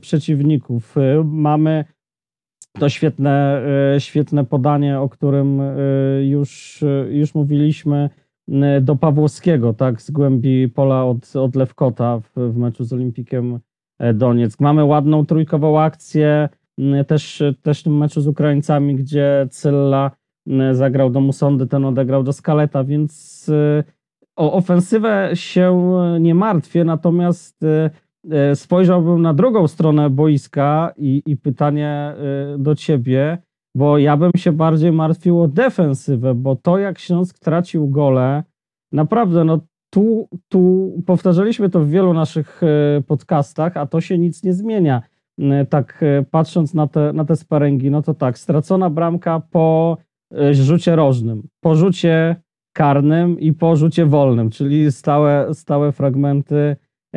przeciwników. 0.00 0.94
Mamy 1.24 1.84
to 2.78 2.88
świetne, 2.88 3.62
świetne 3.98 4.44
podanie, 4.44 5.00
o 5.00 5.08
którym 5.08 5.62
już, 6.22 6.84
już 7.10 7.34
mówiliśmy 7.34 8.10
do 8.80 8.96
Pawłowskiego, 8.96 9.74
tak, 9.74 10.02
z 10.02 10.10
głębi 10.10 10.68
pola 10.68 11.04
od, 11.04 11.36
od 11.36 11.56
Lewkota 11.56 12.20
w, 12.20 12.52
w 12.52 12.56
meczu 12.56 12.84
z 12.84 12.92
Olimpikiem 12.92 13.60
E, 13.98 14.14
Donieck. 14.14 14.60
Mamy 14.60 14.84
ładną 14.84 15.26
trójkową 15.26 15.80
akcję 15.80 16.48
też, 17.06 17.42
też 17.62 17.80
w 17.80 17.84
tym 17.84 17.98
meczu 17.98 18.20
z 18.20 18.26
Ukraińcami, 18.26 18.94
gdzie 18.94 19.48
Cylla 19.50 20.10
zagrał 20.72 21.10
do 21.10 21.20
Musondy, 21.20 21.66
ten 21.66 21.84
odegrał 21.84 22.22
do 22.22 22.32
Skaleta, 22.32 22.84
więc 22.84 23.46
o 24.36 24.52
ofensywę 24.52 25.30
się 25.34 25.92
nie 26.20 26.34
martwię, 26.34 26.84
natomiast 26.84 27.64
spojrzałbym 28.54 29.22
na 29.22 29.34
drugą 29.34 29.68
stronę 29.68 30.10
boiska 30.10 30.92
i, 30.96 31.22
i 31.26 31.36
pytanie 31.36 32.14
do 32.58 32.74
ciebie, 32.74 33.38
bo 33.74 33.98
ja 33.98 34.16
bym 34.16 34.30
się 34.36 34.52
bardziej 34.52 34.92
martwił 34.92 35.42
o 35.42 35.48
defensywę, 35.48 36.34
bo 36.34 36.56
to 36.56 36.78
jak 36.78 36.98
Śląsk 36.98 37.38
tracił 37.38 37.88
gole, 37.88 38.42
naprawdę, 38.92 39.44
no 39.44 39.60
tu, 39.90 40.28
tu 40.48 40.92
powtarzaliśmy 41.06 41.70
to 41.70 41.80
w 41.80 41.88
wielu 41.88 42.14
naszych 42.14 42.60
e, 42.62 43.02
podcastach, 43.02 43.76
a 43.76 43.86
to 43.86 44.00
się 44.00 44.18
nic 44.18 44.42
nie 44.42 44.52
zmienia. 44.52 45.02
E, 45.40 45.66
tak 45.66 46.02
e, 46.02 46.24
patrząc 46.30 46.74
na 46.74 46.86
te, 46.86 47.12
na 47.12 47.24
te 47.24 47.34
no 47.90 48.02
to 48.02 48.14
tak, 48.14 48.38
stracona 48.38 48.90
bramka 48.90 49.42
po 49.50 49.96
rzucie 50.50 50.96
rożnym, 50.96 51.48
po 51.60 51.74
rzucie 51.74 52.36
karnym 52.72 53.40
i 53.40 53.52
po 53.52 53.76
rzucie 53.76 54.06
wolnym, 54.06 54.50
czyli 54.50 54.92
stałe, 54.92 55.54
stałe 55.54 55.92
fragmenty 55.92 56.76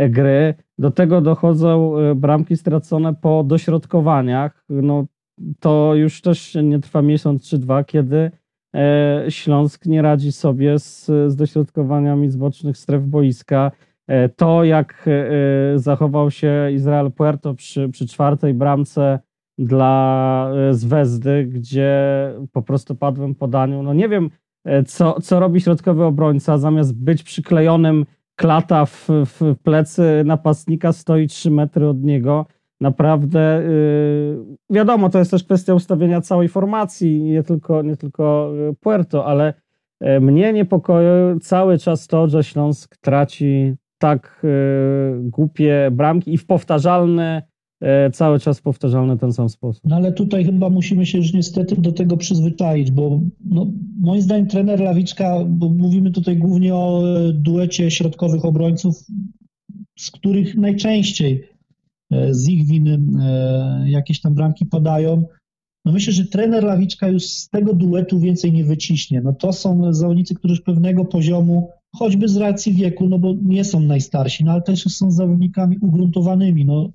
gry. 0.10 0.54
Do 0.78 0.92
tego 0.92 1.22
dochodzą 1.22 1.94
bramki 2.16 2.58
stracone 2.58 3.14
po 3.14 3.44
dośrodkowaniach. 3.44 4.66
No, 4.70 5.06
to 5.60 5.96
już 5.96 6.22
też 6.22 6.58
nie 6.64 6.80
trwa 6.80 7.02
miesiąc 7.02 7.50
czy 7.50 7.58
dwa, 7.58 7.84
kiedy 7.84 8.32
e, 8.76 9.26
Śląsk 9.30 9.86
nie 9.86 10.02
radzi 10.02 10.32
sobie 10.32 10.80
z, 10.80 11.06
z 11.06 11.36
dośrodkowaniami 11.36 12.30
z 12.30 12.36
bocznych 12.36 12.78
stref 12.78 13.04
boiska. 13.04 13.72
E, 14.08 14.30
to, 14.30 14.64
jak 14.64 15.06
e, 15.08 15.80
zachował 15.80 16.32
się 16.32 16.72
Izrael 16.74 17.12
Puerto 17.12 17.54
przy, 17.54 17.90
przy 17.90 18.08
czwartej 18.08 18.54
bramce 18.54 19.20
dla 19.58 20.52
Zwezdy, 20.72 21.46
gdzie 21.46 21.94
po 22.52 22.62
prostu 22.62 22.96
padłem 22.96 23.36
podaniu. 23.36 23.84
No 23.84 23.94
nie 23.94 24.10
wiem, 24.10 24.30
co, 24.86 25.22
co 25.22 25.40
robi 25.40 25.62
środkowy 25.62 26.04
obrońca, 26.04 26.58
zamiast 26.58 27.04
być 27.04 27.24
przyklejonym 27.24 28.06
klata 28.40 28.86
w, 28.86 29.08
w 29.10 29.56
plecy 29.64 30.24
napastnika, 30.26 30.94
stoi 30.94 31.28
3 31.28 31.52
metry 31.52 31.88
od 31.88 32.04
niego. 32.04 32.46
Naprawdę 32.82 33.64
yy, 33.64 34.58
wiadomo, 34.70 35.10
to 35.10 35.20
jest 35.20 35.32
też 35.32 35.44
kwestia 35.44 35.74
ustawienia 35.74 36.22
całej 36.22 36.50
formacji, 36.50 37.24
nie 37.24 37.44
tylko, 37.44 37.82
nie 37.82 37.98
tylko 37.98 38.52
y, 38.72 38.76
Puerto, 38.80 39.26
ale 39.26 39.54
y, 40.04 40.20
mnie 40.20 40.54
niepokoi 40.54 41.06
cały 41.42 41.78
czas 41.78 42.08
to, 42.08 42.28
że 42.28 42.44
Śląsk 42.44 42.98
traci 42.98 43.76
tak 43.98 44.40
yy, 44.44 45.22
głupie 45.24 45.90
bramki 45.92 46.34
i 46.34 46.38
w 46.38 46.46
powtarzalne, 46.46 47.42
yy, 47.42 47.49
cały 48.14 48.40
czas 48.40 48.62
powtarzalny 48.62 49.18
ten 49.18 49.34
sam 49.34 49.50
sposób. 49.50 49.84
No 49.86 49.96
ale 49.96 50.12
tutaj 50.12 50.46
chyba 50.46 50.70
musimy 50.70 51.06
się 51.06 51.18
już 51.18 51.34
niestety 51.34 51.76
do 51.76 51.92
tego 51.92 52.18
przyzwyczaić, 52.18 52.92
bo 52.92 53.22
no, 53.46 53.68
moim 54.00 54.22
zdaniem 54.22 54.48
trener 54.48 54.80
Lawiczka, 54.80 55.38
bo 55.48 55.70
mówimy 55.70 56.12
tutaj 56.12 56.38
głównie 56.38 56.76
o 56.76 57.04
e, 57.04 57.34
duecie 57.34 57.92
środkowych 57.92 58.46
obrońców, 58.46 59.06
z 60.00 60.12
których 60.12 60.56
najczęściej 60.56 61.44
E, 62.12 62.34
z 62.34 62.50
ich 62.50 62.66
winy 62.66 63.00
e, 63.22 63.84
jakieś 63.90 64.22
tam 64.22 64.34
bramki 64.34 64.66
podają. 64.66 65.24
No 65.86 65.92
myślę, 65.92 66.14
że 66.14 66.26
trener 66.26 66.64
Lawiczka 66.64 67.08
już 67.08 67.24
z 67.24 67.50
tego 67.50 67.74
duetu 67.74 68.20
więcej 68.20 68.52
nie 68.52 68.64
wyciśnie. 68.64 69.22
No 69.22 69.34
to 69.34 69.54
są 69.54 69.94
zawodnicy, 69.94 70.36
którzy 70.36 70.62
pewnego 70.62 71.06
poziomu, 71.06 71.70
choćby 71.96 72.28
z 72.28 72.38
racji 72.38 72.74
wieku, 72.74 73.10
no 73.10 73.20
bo 73.20 73.36
nie 73.44 73.64
są 73.64 73.80
najstarsi, 73.80 74.44
no 74.44 74.52
ale 74.52 74.62
też 74.62 74.84
są 74.84 75.12
zawodnikami 75.12 75.78
ugruntowanymi. 75.78 76.66
No 76.66 76.90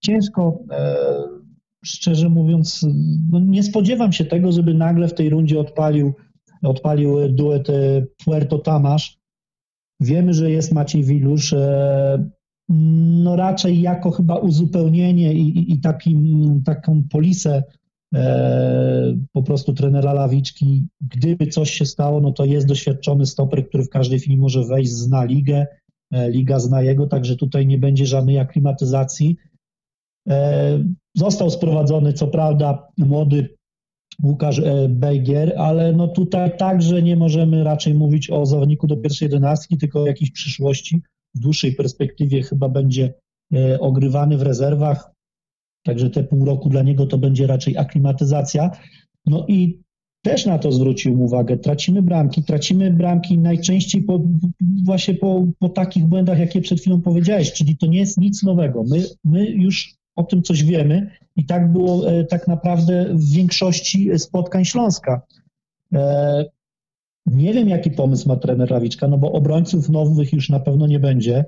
ciężko, 0.00 0.58
e, 0.70 0.96
szczerze 1.84 2.28
mówiąc, 2.28 2.86
no 3.30 3.40
nie 3.40 3.62
spodziewam 3.62 4.12
się 4.12 4.24
tego, 4.24 4.52
żeby 4.52 4.74
nagle 4.74 5.08
w 5.08 5.14
tej 5.14 5.30
rundzie 5.30 5.60
odpalił, 5.60 6.12
odpalił 6.62 7.28
duet 7.28 7.68
Puerto 8.24 8.58
Tamasz. 8.58 9.18
Wiemy, 10.00 10.34
że 10.34 10.50
jest 10.50 10.72
Maciej 10.72 11.04
Wilusz 11.04 11.54
no 13.22 13.36
raczej 13.36 13.80
jako 13.80 14.10
chyba 14.10 14.36
uzupełnienie 14.36 15.34
i, 15.34 15.58
i, 15.58 15.72
i 15.72 15.80
taki, 15.80 16.16
taką 16.64 17.02
polisę 17.10 17.62
e, 18.14 19.16
po 19.32 19.42
prostu 19.42 19.72
trenera 19.72 20.12
Lawiczki. 20.12 20.86
Gdyby 21.00 21.46
coś 21.46 21.70
się 21.70 21.86
stało, 21.86 22.20
no 22.20 22.32
to 22.32 22.44
jest 22.44 22.66
doświadczony 22.66 23.26
stoper, 23.26 23.68
który 23.68 23.84
w 23.84 23.88
każdej 23.88 24.18
chwili 24.18 24.36
może 24.36 24.64
wejść, 24.64 24.90
zna 24.90 25.24
ligę, 25.24 25.66
e, 26.12 26.30
liga 26.30 26.58
zna 26.58 26.82
jego, 26.82 27.06
także 27.06 27.36
tutaj 27.36 27.66
nie 27.66 27.78
będzie 27.78 28.06
żadnej 28.06 28.38
aklimatyzacji. 28.38 29.36
E, 30.28 30.84
został 31.16 31.50
sprowadzony, 31.50 32.12
co 32.12 32.26
prawda, 32.26 32.88
młody 32.98 33.48
Łukasz 34.22 34.58
e, 34.58 34.88
Bejgier, 34.88 35.54
ale 35.58 35.92
no 35.92 36.08
tutaj 36.08 36.56
także 36.56 37.02
nie 37.02 37.16
możemy 37.16 37.64
raczej 37.64 37.94
mówić 37.94 38.30
o 38.30 38.46
zawodniku 38.46 38.86
do 38.86 38.96
pierwszej 38.96 39.26
jedenastki, 39.26 39.78
tylko 39.78 40.02
o 40.02 40.06
jakiejś 40.06 40.30
przyszłości 40.30 41.02
w 41.34 41.40
dłuższej 41.40 41.74
perspektywie 41.74 42.42
chyba 42.42 42.68
będzie 42.68 43.14
e, 43.54 43.80
ogrywany 43.80 44.36
w 44.36 44.42
rezerwach, 44.42 45.12
także 45.84 46.10
te 46.10 46.24
pół 46.24 46.44
roku 46.44 46.68
dla 46.68 46.82
niego 46.82 47.06
to 47.06 47.18
będzie 47.18 47.46
raczej 47.46 47.78
aklimatyzacja. 47.78 48.70
No 49.26 49.46
i 49.48 49.80
też 50.24 50.46
na 50.46 50.58
to 50.58 50.72
zwrócił 50.72 51.22
uwagę. 51.22 51.56
Tracimy 51.56 52.02
bramki, 52.02 52.44
tracimy 52.44 52.90
bramki 52.92 53.38
najczęściej 53.38 54.02
po, 54.02 54.20
właśnie 54.84 55.14
po, 55.14 55.46
po 55.58 55.68
takich 55.68 56.06
błędach, 56.06 56.38
jakie 56.38 56.60
przed 56.60 56.80
chwilą 56.80 57.00
powiedziałeś, 57.00 57.52
czyli 57.52 57.76
to 57.76 57.86
nie 57.86 57.98
jest 57.98 58.18
nic 58.18 58.42
nowego. 58.42 58.84
My, 58.90 59.04
my 59.24 59.50
już 59.50 59.94
o 60.20 60.24
tym 60.24 60.42
coś 60.42 60.64
wiemy 60.64 61.10
i 61.36 61.46
tak 61.46 61.72
było 61.72 62.10
e, 62.10 62.24
tak 62.24 62.48
naprawdę 62.48 63.06
w 63.14 63.30
większości 63.30 64.18
spotkań 64.18 64.64
Śląska. 64.64 65.22
E, 65.94 66.44
nie 67.26 67.54
wiem, 67.54 67.68
jaki 67.68 67.90
pomysł 67.90 68.28
ma 68.28 68.36
trener 68.36 68.70
Rawiczka, 68.70 69.08
no 69.08 69.18
bo 69.18 69.32
obrońców 69.32 69.88
nowych 69.88 70.32
już 70.32 70.48
na 70.48 70.60
pewno 70.60 70.86
nie 70.86 71.00
będzie. 71.00 71.44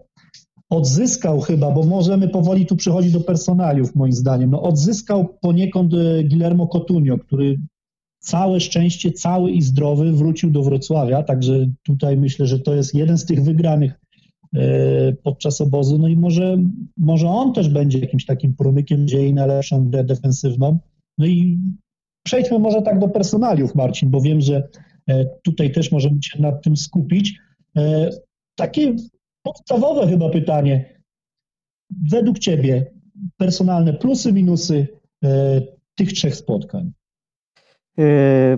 Odzyskał 0.71 1.41
chyba, 1.41 1.71
bo 1.71 1.83
możemy 1.83 2.29
powoli 2.29 2.67
tu 2.67 2.77
przychodzić 2.77 3.13
do 3.13 3.21
personaliów, 3.21 3.95
moim 3.95 4.13
zdaniem. 4.13 4.51
No, 4.51 4.63
odzyskał 4.63 5.29
poniekąd 5.41 5.95
e, 5.95 6.25
Guillermo 6.25 6.67
Cotunio, 6.67 7.19
który 7.19 7.59
całe 8.19 8.61
szczęście, 8.61 9.13
cały 9.13 9.51
i 9.51 9.63
zdrowy 9.63 10.13
wrócił 10.13 10.51
do 10.51 10.63
Wrocławia, 10.63 11.23
także 11.23 11.67
tutaj 11.83 12.17
myślę, 12.17 12.47
że 12.47 12.59
to 12.59 12.75
jest 12.75 12.95
jeden 12.95 13.19
z 13.19 13.25
tych 13.25 13.45
wygranych 13.45 13.93
podczas 15.23 15.61
obozu. 15.61 15.99
No 15.99 16.09
i 16.09 16.17
może, 16.17 16.59
może 16.97 17.29
on 17.29 17.53
też 17.53 17.69
będzie 17.69 17.99
jakimś 17.99 18.27
takim 18.27 18.55
promykiem 18.55 19.09
dziei 19.09 19.35
na 19.35 19.47
lepszą 19.47 19.91
grę 19.91 20.05
defensywną. 20.05 20.79
No 21.19 21.27
i 21.27 21.59
przejdźmy 22.27 22.59
może 22.59 22.83
tak 22.83 22.99
do 22.99 23.09
personaliów, 23.09 23.75
Marcin, 23.75 24.11
bo 24.11 24.21
wiem, 24.21 24.41
że 24.41 24.69
E, 25.09 25.25
tutaj 25.43 25.73
też 25.73 25.93
możemy 25.93 26.23
się 26.23 26.43
nad 26.43 26.63
tym 26.63 26.77
skupić. 26.77 27.39
E, 27.77 28.11
takie 28.59 28.97
podstawowe 29.43 30.09
chyba 30.09 30.31
pytanie. 30.31 31.03
Według 32.11 32.39
Ciebie 32.39 32.93
personalne 33.37 33.93
plusy, 33.93 34.33
minusy 34.33 34.87
e, 35.25 35.61
tych 35.95 36.13
trzech 36.13 36.37
spotkań? 36.37 36.93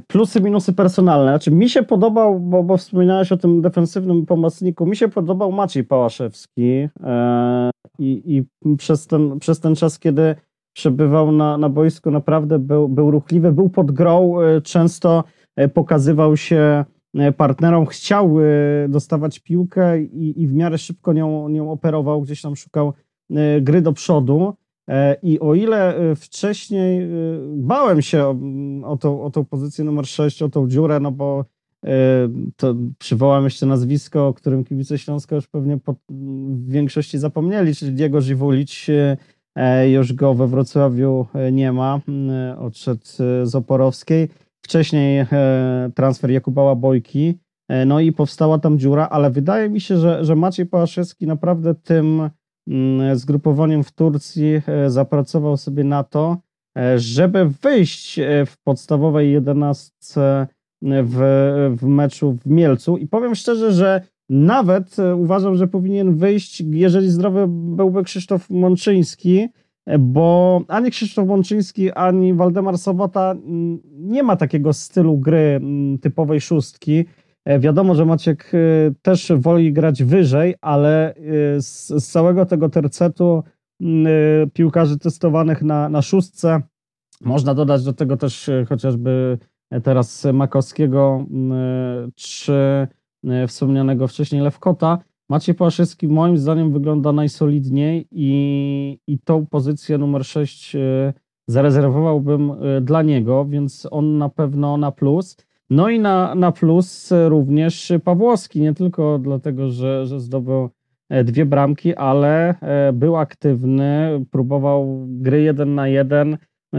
Plusy, 0.07 0.40
minusy 0.40 0.73
personalne. 0.73 1.31
Znaczy, 1.31 1.51
mi 1.51 1.70
się 1.70 1.83
podobał, 1.83 2.40
bo, 2.40 2.62
bo 2.62 2.77
wspominałeś 2.77 3.33
o 3.33 3.37
tym 3.37 3.62
defensywnym 3.62 4.27
pomocniku, 4.27 4.87
mi 4.87 4.97
się 4.97 5.09
podobał 5.09 5.53
Maciej 5.53 5.85
Pałaszewski 5.85 6.88
i, 7.99 8.23
i 8.27 8.44
przez, 8.77 9.07
ten, 9.07 9.38
przez 9.38 9.61
ten 9.61 9.75
czas, 9.75 9.99
kiedy 9.99 10.35
przebywał 10.73 11.33
na, 11.33 11.59
na 11.59 11.68
boisku, 11.68 12.11
naprawdę 12.11 12.59
był, 12.59 12.88
był 12.88 13.11
ruchliwy, 13.11 13.53
był 13.53 13.68
pod 13.68 13.92
grą, 13.92 14.35
często 14.64 15.25
E, 15.57 15.68
pokazywał 15.68 16.37
się 16.37 16.85
e, 17.14 17.33
partnerom, 17.33 17.87
chciał 17.87 18.40
e, 18.40 18.44
dostawać 18.88 19.38
piłkę 19.38 20.03
i, 20.03 20.42
i 20.42 20.47
w 20.47 20.55
miarę 20.55 20.79
szybko 20.79 21.12
nią, 21.12 21.49
nią 21.49 21.70
operował, 21.70 22.23
gdzieś 22.23 22.42
tam 22.42 22.57
szukał 22.57 22.92
gry 23.61 23.83
do 23.83 23.92
przodu. 23.92 24.55
I 25.23 25.40
o 25.40 25.55
ile 25.55 25.94
wcześniej 26.16 27.09
bałem 27.57 28.03
się 28.03 28.25
o, 28.25 28.37
o, 28.85 28.97
tą, 28.97 29.23
o 29.23 29.31
tą 29.31 29.44
pozycję 29.44 29.85
numer 29.85 30.07
6, 30.07 30.42
o 30.42 30.49
tą 30.49 30.68
dziurę, 30.68 31.01
no 31.01 31.12
bo 31.12 31.44
to 32.57 32.75
przywołam 32.99 33.44
jeszcze 33.44 33.66
nazwisko, 33.66 34.29
o 34.29 34.35
którym 34.35 34.64
kibice 34.64 34.99
Śląska 34.99 35.37
już 35.37 35.47
pewnie 35.47 35.79
po, 35.79 35.94
w 36.09 36.70
większości 36.70 37.18
zapomnieli, 37.18 37.75
czyli 37.75 37.92
Diego 37.92 38.20
Żywulić. 38.20 38.90
Już 39.92 40.12
go 40.12 40.35
we 40.35 40.47
Wrocławiu 40.47 41.27
nie 41.53 41.73
ma, 41.73 42.01
odszedł 42.59 43.05
z 43.42 43.55
Oporowskiej. 43.55 44.29
Wcześniej 44.64 45.18
e, 45.18 45.27
transfer 45.94 46.31
Jakuba 46.31 46.62
Łabojki, 46.62 47.38
e, 47.68 47.87
no 47.87 48.01
i 48.01 48.12
powstała 48.12 48.59
tam 48.59 48.79
dziura, 48.79 49.09
ale 49.09 49.31
wydaje 49.31 49.68
mi 49.68 49.81
się, 49.81 49.99
że, 49.99 50.25
że 50.25 50.37
Maciej 50.37 50.66
Pałaszewski 50.66 51.27
naprawdę 51.27 51.75
tym 51.75 52.20
mm, 52.20 52.31
zgrupowaniem 53.14 53.85
w 53.85 53.92
Turcji 53.92 54.62
e, 54.66 54.90
zapracował 54.90 55.57
sobie 55.57 55.85
na 55.85 56.05
to, 56.05 56.37
żeby 56.96 57.48
wyjść 57.62 58.20
w 58.46 58.55
podstawowej 58.64 59.33
jedenastce 59.33 60.46
w, 60.83 61.16
w 61.81 61.87
meczu 61.87 62.33
w 62.33 62.46
Mielcu. 62.46 62.96
I 62.96 63.07
powiem 63.07 63.35
szczerze, 63.35 63.72
że 63.72 64.00
nawet 64.29 64.96
uważam, 65.16 65.57
że 65.57 65.66
powinien 65.66 66.16
wyjść, 66.16 66.61
jeżeli 66.61 67.11
zdrowy 67.11 67.44
byłby 67.48 68.03
Krzysztof 68.03 68.50
Mączyński, 68.50 69.48
bo 69.98 70.61
ani 70.68 70.90
Krzysztof 70.90 71.29
Łączyński, 71.29 71.92
ani 71.92 72.35
Waldemar 72.35 72.79
Sobota 72.79 73.31
mm, 73.31 73.81
nie 73.92 74.22
ma 74.22 74.37
takiego 74.37 74.72
stylu 74.72 75.18
gry 75.18 75.38
mm, 75.38 75.98
typowej 75.98 76.40
szóstki. 76.40 77.05
E, 77.44 77.59
wiadomo, 77.59 77.94
że 77.94 78.04
Maciek 78.04 78.52
e, 78.54 78.59
też 79.02 79.33
woli 79.37 79.72
grać 79.72 80.04
wyżej, 80.04 80.54
ale 80.61 81.14
z, 81.59 81.88
z 81.88 82.09
całego 82.09 82.46
tego 82.46 82.68
tercetu 82.68 83.42
mm, 83.80 84.50
piłkarzy 84.50 84.98
testowanych 84.98 85.62
na, 85.62 85.88
na 85.88 86.02
szóstce 86.02 86.62
można 87.20 87.54
dodać 87.54 87.85
do 87.85 87.92
tego 87.92 88.16
też 88.16 88.50
chociażby 88.68 89.38
teraz 89.83 90.26
Makowskiego 90.33 91.26
czy 92.14 92.87
wspomnianego 93.46 94.09
wcześniej 94.09 94.42
Lewkota. 94.42 94.98
Maciej 95.28 95.54
Płaszewski 95.54 96.09
moim 96.09 96.38
zdaniem 96.38 96.72
wygląda 96.72 97.12
najsolidniej 97.12 98.09
i, 98.11 98.98
i 99.07 99.18
tą 99.18 99.46
pozycję 99.46 99.98
numer 99.98 100.24
6 100.24 100.76
e, 100.76 101.12
zarezerwowałbym 101.46 102.50
e, 102.50 102.80
dla 102.80 103.02
niego, 103.02 103.44
więc 103.44 103.88
on 103.90 104.18
na 104.18 104.28
pewno 104.28 104.76
na 104.76 104.92
plus. 104.92 105.37
No 105.70 105.88
i 105.88 106.00
na, 106.00 106.35
na 106.35 106.53
plus 106.53 107.12
również 107.29 107.92
Pawłowski, 108.05 108.61
nie 108.61 108.74
tylko 108.74 109.18
dlatego, 109.18 109.70
że, 109.70 110.07
że 110.07 110.20
zdobył 110.20 110.68
e, 111.09 111.24
dwie 111.24 111.46
bramki, 111.46 111.94
ale 111.94 112.55
był 112.92 113.16
aktywny, 113.16 114.24
próbował 114.31 115.07
gry 115.09 115.42
jeden 115.42 115.74
na 115.74 115.88
jeden, 115.88 116.38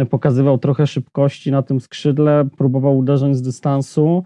pokazywał 0.09 0.57
trochę 0.57 0.87
szybkości 0.87 1.51
na 1.51 1.61
tym 1.61 1.79
skrzydle, 1.79 2.47
próbował 2.57 2.97
uderzeń 2.97 3.33
z 3.33 3.41
dystansu. 3.41 4.23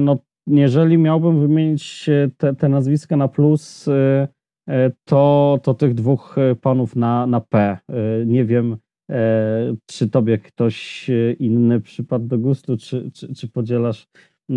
No 0.00 0.18
jeżeli 0.46 0.98
miałbym 0.98 1.40
wymienić 1.40 2.10
te, 2.36 2.54
te 2.54 2.68
nazwiska 2.68 3.16
na 3.16 3.28
plus, 3.28 3.88
to, 5.04 5.58
to 5.62 5.74
tych 5.74 5.94
dwóch 5.94 6.36
panów 6.60 6.96
na, 6.96 7.26
na 7.26 7.40
P. 7.40 7.78
Nie 8.26 8.44
wiem, 8.44 8.76
czy 9.86 10.08
tobie 10.08 10.38
ktoś 10.38 11.10
inny 11.38 11.80
przypadł 11.80 12.26
do 12.26 12.38
gustu, 12.38 12.76
czy, 12.76 13.10
czy, 13.10 13.34
czy 13.34 13.48
podzielasz 13.48 14.08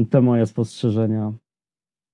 te 0.09 0.21
moje 0.21 0.45
spostrzeżenia? 0.45 1.33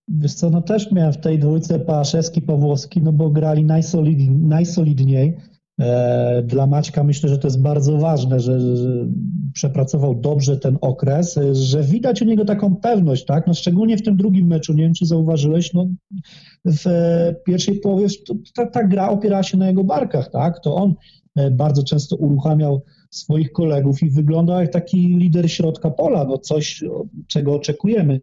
Wiesz 0.07 0.33
co, 0.33 0.49
no 0.49 0.61
też 0.61 0.91
miałem 0.91 1.13
w 1.13 1.17
tej 1.17 1.39
dwójce 1.39 1.79
Paszewski, 1.79 2.41
Pawłowski, 2.41 3.01
no 3.01 3.11
bo 3.11 3.29
grali 3.29 3.63
najsolidniej, 3.63 4.29
najsolidniej. 4.29 5.37
E, 5.79 6.43
dla 6.45 6.67
Maćka 6.67 7.03
myślę, 7.03 7.29
że 7.29 7.37
to 7.37 7.47
jest 7.47 7.61
bardzo 7.61 7.97
ważne, 7.97 8.39
że, 8.39 8.59
że, 8.59 9.07
przepracował 9.53 10.15
dobrze 10.15 10.57
ten 10.57 10.77
okres, 10.81 11.39
że 11.51 11.83
widać 11.83 12.21
u 12.21 12.25
niego 12.25 12.45
taką 12.45 12.75
pewność, 12.75 13.25
tak? 13.25 13.47
No 13.47 13.53
szczególnie 13.53 13.97
w 13.97 14.03
tym 14.03 14.17
drugim 14.17 14.47
meczu, 14.47 14.73
nie 14.73 14.83
wiem 14.83 14.93
czy 14.93 15.05
zauważyłeś, 15.05 15.73
no 15.73 15.87
w 16.65 16.85
pierwszej 17.45 17.79
połowie 17.79 18.07
ta, 18.55 18.65
ta 18.65 18.83
gra 18.83 19.09
opierała 19.09 19.43
się 19.43 19.57
na 19.57 19.67
jego 19.67 19.83
barkach, 19.83 20.31
tak? 20.31 20.59
To 20.59 20.75
on 20.75 20.89
e, 20.91 20.95
bardzo 21.51 21.83
często 21.83 22.15
uruchamiał 22.15 22.81
swoich 23.11 23.51
kolegów 23.51 24.03
i 24.03 24.09
wyglądał 24.09 24.61
jak 24.61 24.71
taki 24.71 24.97
lider 24.97 25.51
środka 25.51 25.89
pola, 25.89 26.25
no 26.25 26.37
coś, 26.37 26.83
czego 27.27 27.53
oczekujemy 27.55 28.19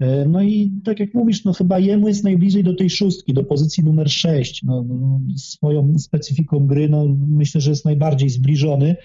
E, 0.00 0.28
no 0.28 0.42
i 0.42 0.72
tak 0.84 1.00
jak 1.00 1.14
mówisz, 1.14 1.44
no 1.44 1.52
chyba 1.52 1.78
jemu 1.78 2.08
jest 2.08 2.24
najbliżej 2.24 2.64
do 2.64 2.74
tej 2.74 2.90
szóstki, 2.90 3.34
do 3.34 3.44
pozycji 3.44 3.84
numer 3.84 4.10
6. 4.10 4.62
No, 4.62 4.84
no, 4.88 5.20
swoją 5.36 5.98
specyfiką 5.98 6.66
gry, 6.66 6.88
no 6.88 7.16
myślę, 7.28 7.60
że 7.60 7.70
jest 7.70 7.84
najbardziej 7.84 8.30
zbliżony. 8.30 8.96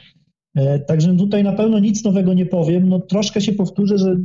E, 0.55 0.79
także 0.79 1.15
tutaj 1.15 1.43
na 1.43 1.53
pewno 1.53 1.79
nic 1.79 2.03
nowego 2.03 2.33
nie 2.33 2.45
powiem. 2.45 2.89
No 2.89 2.99
troszkę 2.99 3.41
się 3.41 3.53
powtórzę, 3.53 3.97
że 3.97 4.17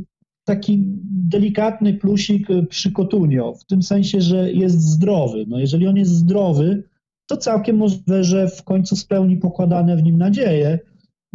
taki 0.45 0.83
delikatny 1.11 1.93
plusik 1.93 2.47
przy 2.69 2.91
Kotunio, 2.91 3.53
w 3.53 3.65
tym 3.65 3.83
sensie, 3.83 4.21
że 4.21 4.51
jest 4.51 4.81
zdrowy. 4.81 5.45
No 5.47 5.59
jeżeli 5.59 5.87
on 5.87 5.97
jest 5.97 6.11
zdrowy, 6.11 6.83
to 7.31 7.37
całkiem 7.37 7.77
możliwe, 7.77 8.23
że 8.23 8.47
w 8.47 8.63
końcu 8.63 8.95
spełni 8.95 9.37
pokładane 9.37 9.97
w 9.97 10.03
nim 10.03 10.17
nadzieje. 10.17 10.79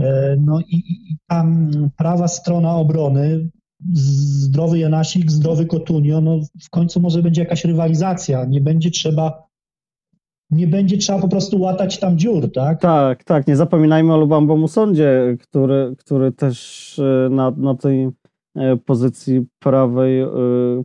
E, 0.00 0.36
no 0.40 0.60
i, 0.60 0.76
i 0.76 1.16
tam 1.26 1.70
prawa 1.96 2.28
strona 2.28 2.76
obrony 2.76 3.50
zdrowy 3.92 4.78
Janasik, 4.78 5.30
zdrowy 5.30 5.66
Kotunio, 5.66 6.20
no 6.20 6.40
w 6.62 6.70
końcu 6.70 7.00
może 7.00 7.22
będzie 7.22 7.40
jakaś 7.42 7.64
rywalizacja, 7.64 8.44
nie 8.44 8.60
będzie 8.60 8.90
trzeba 8.90 9.46
nie 10.50 10.66
będzie 10.66 10.98
trzeba 10.98 11.18
po 11.18 11.28
prostu 11.28 11.60
łatać 11.60 11.98
tam 11.98 12.18
dziur, 12.18 12.52
tak? 12.52 12.80
Tak, 12.80 13.24
tak. 13.24 13.46
Nie 13.46 13.56
zapominajmy 13.56 14.14
o 14.14 14.16
Lubambo 14.16 14.56
Musondzie, 14.56 15.36
który, 15.40 15.94
który 15.98 16.32
też 16.32 16.98
e, 16.98 17.28
na, 17.30 17.50
na 17.50 17.74
tej 17.74 18.08
e, 18.54 18.76
pozycji 18.76 19.46
prawej, 19.58 20.26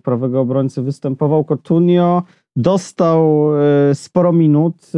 prawego 0.04 0.42
obrońcy 0.42 0.82
występował. 0.82 1.46
Kotunio 1.46 2.24
dostał 2.56 3.50
sporo 3.94 4.34
minut. 4.34 4.92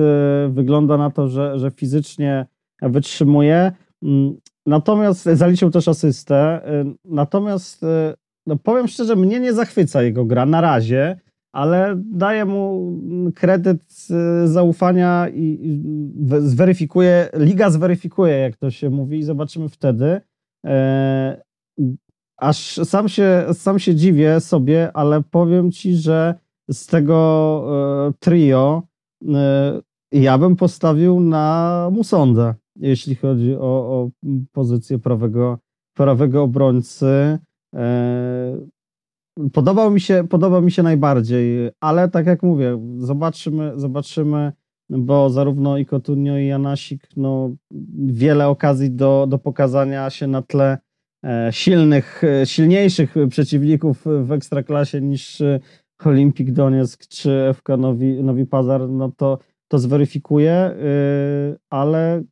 Wygląda 0.50 0.98
na 0.98 1.10
to, 1.10 1.28
że, 1.28 1.60
że 1.60 1.72
fizycznie 1.72 2.46
wytrzymuje. 2.82 3.72
Mm, 4.04 4.36
Natomiast 4.66 5.24
zaliczył 5.24 5.70
też 5.70 5.88
asystę. 5.88 6.62
Y, 6.82 6.96
natomiast 7.06 7.86
no 8.48 8.58
powiem 8.58 8.88
szczerze, 8.88 9.16
mnie 9.16 9.39
nie 9.39 9.54
zachwyca 9.54 10.04
jego 10.04 10.26
gra 10.26 10.46
na 10.46 10.62
razie, 10.62 11.20
ale 11.54 12.02
daję 12.06 12.46
mu 12.46 12.92
kredyt 13.36 14.08
zaufania 14.46 15.30
i 15.30 15.82
zweryfikuje, 16.39 17.30
liga 17.34 17.70
zweryfikuje, 17.70 18.34
jak 18.34 18.58
to 18.58 18.72
się 18.72 18.89
mówi, 18.89 19.20
i 19.20 19.24
zobaczymy 19.24 19.70
wtedy. 19.70 20.22
E, 20.66 21.42
aż 22.38 22.76
sam 22.84 23.10
się, 23.10 23.46
sam 23.54 23.80
się 23.80 23.96
dziwię 23.96 24.39
sobie, 24.39 24.92
ale 24.94 25.22
powiem 25.32 25.72
ci, 25.72 25.96
że 25.96 26.36
z 26.71 26.88
tego 26.88 28.10
e, 28.10 28.13
trio 28.19 28.84
e, 29.34 29.82
ja 30.12 30.38
bym 30.38 30.56
postawił 30.56 31.19
na 31.19 31.89
Musondę 31.91 32.54
jeśli 32.76 33.15
chodzi 33.15 33.56
o, 33.56 33.60
o 33.62 34.10
pozycję 34.52 34.99
prawego, 34.99 35.60
prawego 35.93 36.43
obrońcy. 36.43 37.39
E, 37.76 38.58
podobał 39.54 39.91
mi, 39.91 40.02
się, 40.02 40.28
podobał 40.30 40.62
mi 40.62 40.71
się 40.71 40.84
najbardziej, 40.84 41.71
ale 41.80 42.10
tak 42.10 42.26
jak 42.26 42.43
mówię, 42.43 42.80
zobaczymy, 42.97 43.71
zobaczymy, 43.76 44.52
bo 44.89 45.30
zarówno 45.30 45.78
i 45.78 45.86
Kotunio 45.86 46.38
i 46.38 46.47
Janasik, 46.47 47.08
no, 47.17 47.56
wiele 48.06 48.47
okazji 48.47 48.91
do, 48.91 49.28
do 49.30 49.38
pokazania 49.38 50.10
się 50.10 50.28
na 50.28 50.41
tle 50.41 50.78
e, 51.26 51.47
silnych, 51.52 52.23
e, 52.23 52.45
silniejszych 52.45 53.15
przeciwników 53.30 54.06
w 54.23 54.32
ekstraklasie 54.32 55.02
niż 55.02 55.41
Olimpik 56.06 56.51
Donieck 56.51 57.08
czy 57.08 57.51
FK 57.53 57.69
Nowi, 57.77 58.23
Nowi 58.23 58.45
Pazar, 58.45 58.89
no 58.89 59.12
to 59.17 59.39
to 59.67 59.79
zweryfikuję, 59.79 60.71
y, 61.53 61.60
ale 61.69 62.23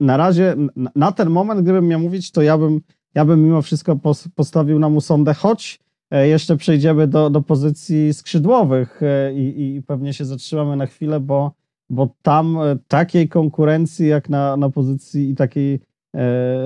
na 0.00 0.16
razie, 0.16 0.56
na 0.96 1.12
ten 1.12 1.30
moment, 1.30 1.60
gdybym 1.60 1.88
miał 1.88 2.00
mówić, 2.00 2.32
to 2.32 2.42
ja 2.42 2.58
bym, 2.58 2.80
ja 3.14 3.24
bym 3.24 3.44
mimo 3.44 3.62
wszystko 3.62 3.98
postawił 4.34 4.78
na 4.78 4.88
Musondę, 4.88 5.34
choć 5.34 5.80
e, 6.10 6.28
jeszcze 6.28 6.56
przejdziemy 6.56 7.06
do, 7.06 7.30
do 7.30 7.42
pozycji 7.42 8.14
skrzydłowych 8.14 9.02
e, 9.02 9.34
i, 9.34 9.76
i 9.76 9.82
pewnie 9.82 10.12
się 10.12 10.24
zatrzymamy 10.24 10.76
na 10.76 10.86
chwilę, 10.86 11.20
bo, 11.20 11.52
bo 11.90 12.14
tam 12.22 12.58
e, 12.58 12.78
takiej 12.88 13.28
konkurencji 13.28 14.08
jak 14.08 14.28
na, 14.28 14.56
na 14.56 14.70
pozycji 14.70 15.30
i 15.30 15.34
takiej 15.34 15.80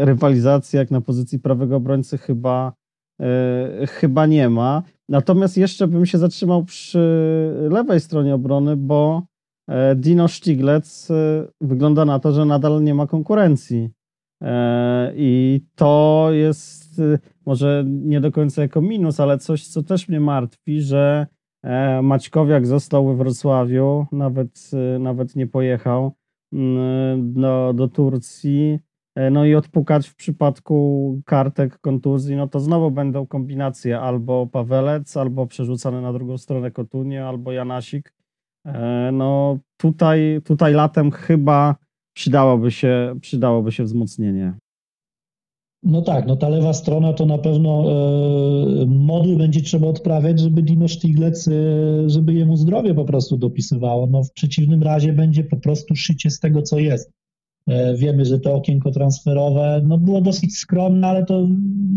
rywalizacji 0.00 0.76
jak 0.76 0.90
na 0.90 1.00
pozycji 1.00 1.38
prawego 1.38 1.76
obrońcy 1.76 2.18
chyba, 2.18 2.72
chyba 3.88 4.27
nie 4.27 4.48
ma. 4.48 4.83
Natomiast 5.09 5.57
jeszcze 5.57 5.88
bym 5.88 6.07
się 6.07 6.18
zatrzymał 6.18 6.64
przy 6.64 6.98
lewej 7.70 8.00
stronie 8.00 8.35
obrony, 8.35 8.77
bo 8.77 9.22
E, 9.68 9.94
Dino 9.94 10.29
Stiglec 10.29 11.11
e, 11.11 11.46
wygląda 11.61 12.05
na 12.05 12.18
to, 12.18 12.33
że 12.33 12.44
nadal 12.44 12.83
nie 12.83 12.94
ma 12.94 13.07
konkurencji. 13.07 13.90
E, 14.42 15.12
I 15.16 15.61
to 15.74 16.29
jest 16.33 17.00
może 17.46 17.85
nie 17.87 18.20
do 18.20 18.33
końca 18.33 18.62
jako 18.62 18.81
minus, 18.81 19.20
ale 19.20 19.38
coś, 19.38 19.66
co 19.66 19.83
też 19.83 20.09
mnie 20.09 20.20
martwi, 20.20 20.81
że 20.81 21.27
Maćkowiak 22.03 22.66
został 22.66 23.07
we 23.07 23.16
Wrocławiu, 23.16 24.07
nawet, 24.12 24.70
nawet 25.00 25.37
nie 25.37 25.46
pojechał 25.46 26.12
mm, 26.53 27.33
do, 27.33 27.72
do 27.74 27.88
Turcji. 27.88 28.79
No 29.31 29.44
i 29.44 29.55
odpukać 29.55 30.09
w 30.09 30.14
przypadku 30.14 31.20
kartek 31.27 31.79
kontuzji, 31.79 32.37
no 32.37 32.48
to 32.48 32.61
znowu 32.61 32.90
będą 32.90 33.27
kombinacje 33.27 34.00
albo 34.00 34.46
Pawelec, 34.46 35.16
albo 35.16 35.46
przerzucany 35.46 36.03
na 36.03 36.12
drugą 36.12 36.38
stronę 36.38 36.70
Kotunie, 36.70 37.27
albo 37.27 37.53
Janasik. 37.53 38.12
E, 38.66 39.11
no 39.12 39.59
tutaj, 39.77 40.40
tutaj 40.44 40.72
latem 40.72 41.11
chyba 41.11 41.77
przydałoby 42.16 42.70
się, 42.70 43.14
przydałoby 43.20 43.72
się 43.72 43.85
wzmocnienie. 43.85 44.55
No 45.83 46.03
tak, 46.03 46.27
no 46.27 46.37
ta 46.37 46.48
lewa 46.48 46.72
strona 46.72 47.12
to 47.12 47.27
na 47.27 47.38
pewno 47.38 47.85
e, 47.87 48.87
moduł 48.87 49.38
będzie 49.38 49.61
trzeba 49.61 49.87
odprawiać, 49.87 50.40
żeby 50.40 50.62
Dino 50.62 50.88
Stiglec, 50.88 51.48
e, 51.48 51.53
żeby 52.11 52.35
jemu 52.35 52.57
zdrowie 52.57 52.94
po 52.94 53.05
prostu 53.05 53.37
dopisywało. 53.37 54.07
No 54.07 54.22
w 54.22 54.33
przeciwnym 54.33 54.83
razie 54.83 55.12
będzie 55.12 55.44
po 55.44 55.57
prostu 55.57 55.96
szycie 55.96 56.31
z 56.31 56.40
tego, 56.40 56.62
co 56.62 56.79
jest. 56.79 57.11
E, 57.68 57.96
wiemy, 57.96 58.24
że 58.24 58.40
to 58.40 58.55
okienko 58.55 58.90
transferowe 58.90 59.83
no 59.85 59.98
było 59.98 60.20
dosyć 60.20 60.59
skromne, 60.59 61.09
ale 61.09 61.24
to 61.24 61.48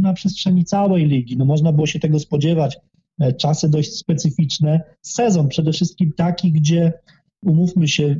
na 0.01 0.13
przestrzeni 0.13 0.65
całej 0.65 1.08
ligi. 1.08 1.38
No 1.38 1.45
można 1.45 1.71
było 1.71 1.88
się 1.88 1.99
tego 1.99 2.19
spodziewać. 2.19 2.77
E, 3.19 3.34
czasy 3.34 3.69
dość 3.69 3.93
specyficzne. 3.93 4.82
Sezon 5.01 5.47
przede 5.47 5.71
wszystkim 5.71 6.13
taki, 6.17 6.51
gdzie 6.51 6.93
umówmy 7.45 7.88
się, 7.88 8.15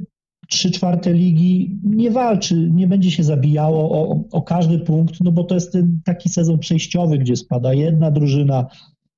trzy 0.50 0.72
czwarte 0.72 1.14
ligi 1.14 1.80
nie 1.84 2.12
walczy, 2.12 2.56
nie 2.56 2.88
będzie 2.88 3.12
się 3.12 3.24
zabijało 3.24 3.92
o, 3.92 4.24
o 4.32 4.42
każdy 4.42 4.80
punkt, 4.80 5.22
no 5.22 5.32
bo 5.32 5.44
to 5.44 5.56
jest 5.56 5.72
ten 5.72 6.02
taki 6.06 6.30
sezon 6.30 6.60
przejściowy, 6.60 7.18
gdzie 7.18 7.36
spada 7.36 7.74
jedna 7.74 8.12
drużyna, 8.12 8.66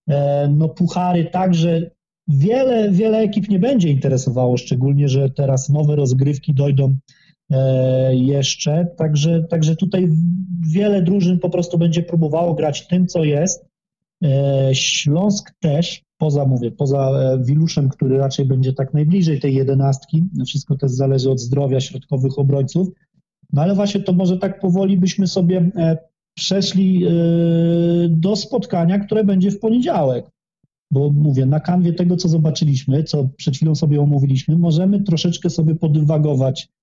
e, 0.09 0.47
no 0.47 0.69
puchary 0.69 1.25
także 1.25 1.91
wiele, 2.27 2.91
wiele 2.91 3.17
ekip 3.17 3.49
nie 3.49 3.59
będzie 3.59 3.89
interesowało, 3.89 4.57
szczególnie, 4.57 5.07
że 5.07 5.29
teraz 5.29 5.69
nowe 5.69 5.95
rozgrywki 5.95 6.53
dojdą 6.53 6.95
jeszcze, 8.11 8.87
także, 8.97 9.43
także 9.43 9.75
tutaj 9.75 10.09
wiele 10.61 11.01
drużyn 11.01 11.39
po 11.39 11.49
prostu 11.49 11.77
będzie 11.77 12.03
próbowało 12.03 12.53
grać 12.53 12.87
tym, 12.87 13.07
co 13.07 13.23
jest. 13.23 13.65
E, 14.23 14.69
Śląsk 14.73 15.51
też, 15.59 16.03
poza 16.17 16.45
mówię, 16.45 16.71
poza 16.71 17.09
e, 17.09 17.43
Wiluszem, 17.43 17.89
który 17.89 18.17
raczej 18.17 18.45
będzie 18.45 18.73
tak 18.73 18.93
najbliżej 18.93 19.39
tej 19.39 19.55
jedenastki, 19.55 20.23
wszystko 20.47 20.77
też 20.77 20.91
zależy 20.91 21.31
od 21.31 21.39
zdrowia 21.39 21.79
środkowych 21.79 22.39
obrońców, 22.39 22.87
no 23.53 23.61
ale 23.61 23.75
właśnie 23.75 24.01
to 24.01 24.13
może 24.13 24.37
tak 24.37 24.59
powoli 24.59 24.97
byśmy 24.97 25.27
sobie 25.27 25.71
e, 25.75 25.97
przeszli 26.33 27.05
e, 27.05 27.09
do 28.09 28.35
spotkania, 28.35 28.99
które 28.99 29.23
będzie 29.23 29.51
w 29.51 29.59
poniedziałek. 29.59 30.25
Bo 30.91 31.09
mówię, 31.11 31.45
na 31.45 31.59
kanwie 31.59 31.93
tego, 31.93 32.17
co 32.17 32.29
zobaczyliśmy, 32.29 33.03
co 33.03 33.29
przed 33.37 33.55
chwilą 33.55 33.75
sobie 33.75 34.01
omówiliśmy, 34.01 34.57
możemy 34.57 35.03
troszeczkę 35.03 35.49
sobie 35.49 35.75
podwagować, 35.75 36.63
e, 36.63 36.78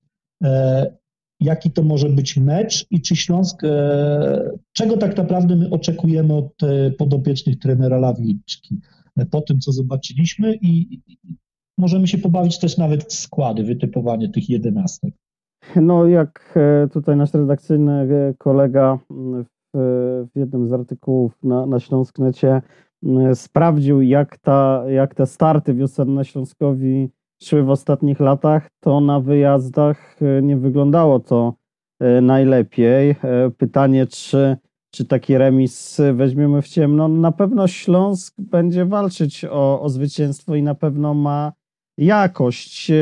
jaki 1.41 1.71
to 1.71 1.83
może 1.83 2.09
być 2.09 2.37
mecz 2.37 2.87
i 2.91 3.01
czy 3.01 3.17
Śląsk, 3.17 3.65
e, 3.65 4.51
czego 4.73 4.97
tak 4.97 5.17
naprawdę 5.17 5.57
my 5.57 5.71
oczekujemy 5.71 6.35
od 6.35 6.63
e, 6.63 6.91
podopiecznych 6.91 7.59
trenera 7.59 7.99
Lawiczki. 7.99 8.81
E, 9.17 9.27
Po 9.27 9.41
tym, 9.41 9.61
co 9.61 9.73
zobaczyliśmy 9.73 10.55
i, 10.55 11.01
możemy 11.79 12.09
się 12.09 12.19
pobawić 12.19 12.59
też 12.59 12.79
nawet 12.79 13.13
składy, 13.13 13.65
wytypowanie 13.65 14.29
tych 14.29 14.51
jedenastek. 14.51 15.15
No, 15.77 16.07
jak 16.07 16.55
e, 16.57 16.89
tutaj 16.89 17.17
nasz 17.17 17.35
redakcyjny 17.35 17.93
e, 17.93 18.35
kolega 18.39 18.99
m, 19.11 19.45
w, 19.75 20.31
jednym 20.35 20.69
z 20.69 20.73
artykułów 20.73 21.39
na, 21.43 21.67
na 21.67 21.81
Śląsknecie 21.81 22.63
m, 23.05 23.35
sprawdził, 23.35 24.03
jak, 24.03 24.39
ta, 24.39 24.85
jak 24.89 25.15
te 25.15 25.27
starty 25.27 25.75
wiosenne 25.75 26.25
Śląskowi 26.25 27.09
szły 27.43 27.63
w 27.63 27.71
ostatnich 27.71 28.21
latach, 28.21 28.69
to 28.81 29.01
na 29.01 29.21
wyjazdach 29.21 30.17
e, 30.23 30.43
nie 30.43 30.57
wyglądało 30.57 31.21
to 31.21 31.55
e, 32.01 32.21
najlepiej. 32.21 33.11
E, 33.11 33.51
Pytanie, 33.59 34.07
czy, 34.07 34.57
czy 34.91 35.05
taki 35.05 35.39
remis 35.39 36.01
weźmiemy 36.15 36.63
w 36.63 36.69
ciemno? 36.69 37.09
Na 37.09 37.33
pewno 37.33 37.69
Śląsk 37.69 38.35
będzie 38.39 38.87
walczyć 38.87 39.45
o, 39.45 39.81
o 39.81 39.89
zwycięstwo 39.89 40.55
i 40.55 40.63
na 40.63 40.75
pewno 40.75 41.15
ma 41.15 41.53
jakość, 41.99 42.93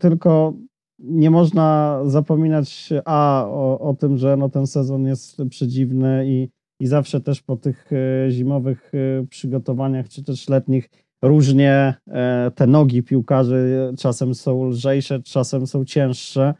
tylko 0.00 0.54
nie 0.98 1.30
można 1.30 2.00
zapominać 2.04 2.90
a 3.04 3.46
o, 3.48 3.80
o 3.80 3.94
tym, 3.94 4.18
że 4.18 4.36
no 4.36 4.48
ten 4.48 4.66
sezon 4.66 5.06
jest 5.06 5.42
przedziwny 5.50 6.24
i, 6.26 6.48
i 6.80 6.86
zawsze 6.86 7.20
też 7.20 7.42
po 7.42 7.56
tych 7.56 7.90
zimowych 8.28 8.92
przygotowaniach 9.28 10.08
czy 10.08 10.24
też 10.24 10.48
letnich 10.48 10.90
różnie 11.24 11.94
e, 12.08 12.50
te 12.54 12.66
nogi 12.66 13.02
piłkarzy 13.02 13.92
czasem 13.98 14.34
są 14.34 14.64
lżejsze, 14.68 15.22
czasem 15.22 15.66
są 15.66 15.84
cięższe. 15.84 16.54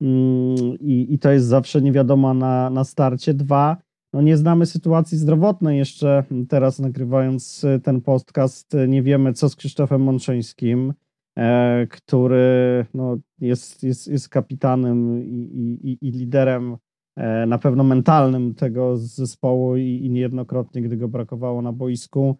Mm, 0.00 0.56
i, 0.80 1.06
i 1.14 1.18
to 1.18 1.30
jest 1.32 1.46
zawsze 1.46 1.82
niewiadoma 1.82 2.34
na, 2.34 2.70
na 2.70 2.84
starcie. 2.84 3.34
Dwa, 3.34 3.76
no 4.12 4.22
nie 4.22 4.36
znamy 4.36 4.66
sytuacji 4.66 5.18
zdrowotnej 5.18 5.78
jeszcze. 5.78 6.24
Teraz 6.48 6.78
nagrywając 6.78 7.64
e, 7.64 7.80
ten 7.80 8.00
podcast, 8.00 8.74
e, 8.74 8.88
nie 8.88 9.02
wiemy 9.02 9.32
co 9.32 9.48
z 9.48 9.56
Krzysztofem 9.56 10.02
Mączyńskim 10.02 10.92
który 11.90 12.86
no, 12.94 13.16
jest, 13.40 13.82
jest, 13.82 14.08
jest 14.08 14.28
kapitanem 14.28 15.22
i, 15.24 15.78
i, 15.82 15.98
i- 16.08 16.10
liderem 16.10 16.76
na 17.46 17.58
pewno 17.58 17.84
mentalnym 17.84 18.54
tego 18.54 18.96
zespołu 18.96 19.76
i, 19.76 20.00
i 20.04 20.10
niejednokrotnie, 20.10 20.82
gdy 20.82 20.96
go 20.96 21.08
brakowało 21.08 21.62
na 21.62 21.72
boisku, 21.72 22.36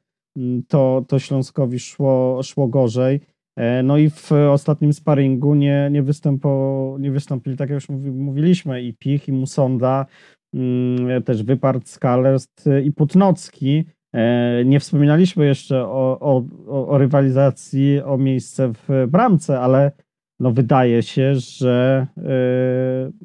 to, 0.69 1.05
to 1.09 1.19
Śląskowi 1.19 1.79
szło, 1.79 2.41
szło 2.43 2.69
gorzej. 2.69 3.21
E, 3.57 3.83
No 3.83 3.99
i 3.99 4.11
w 4.11 4.33
ostatnim 4.33 4.93
sparingu 4.93 5.55
nie, 5.55 5.89
nie, 5.93 6.03
występo, 6.03 6.97
nie 7.01 7.11
wystąpili, 7.11 7.57
tak 7.57 7.71
jak 7.71 7.75
już 7.75 7.89
mówi, 7.89 8.11
mówiliśmy, 8.11 8.83
i 8.83 8.95
Pich, 8.95 9.29
i 9.29 9.33
Musonda, 9.33 10.07
mm, 10.55 11.23
też 11.23 11.43
Wypart, 11.43 11.89
Skalest 11.89 12.65
i 12.85 12.93
Putnocki. 12.93 13.85
E, 14.15 14.65
Nie 14.65 14.81
wspominaliśmy 14.81 15.47
jeszcze 15.47 15.85
o, 15.85 16.19
o, 16.21 16.43
o, 16.89 16.99
rywalizacji 16.99 18.01
o 18.03 18.19
miejsce 18.19 18.73
w 18.73 19.07
bramce, 19.09 19.61
ale 19.61 19.93
no 20.41 20.51
wydaje 20.53 21.03
się, 21.03 21.35
że 21.35 22.07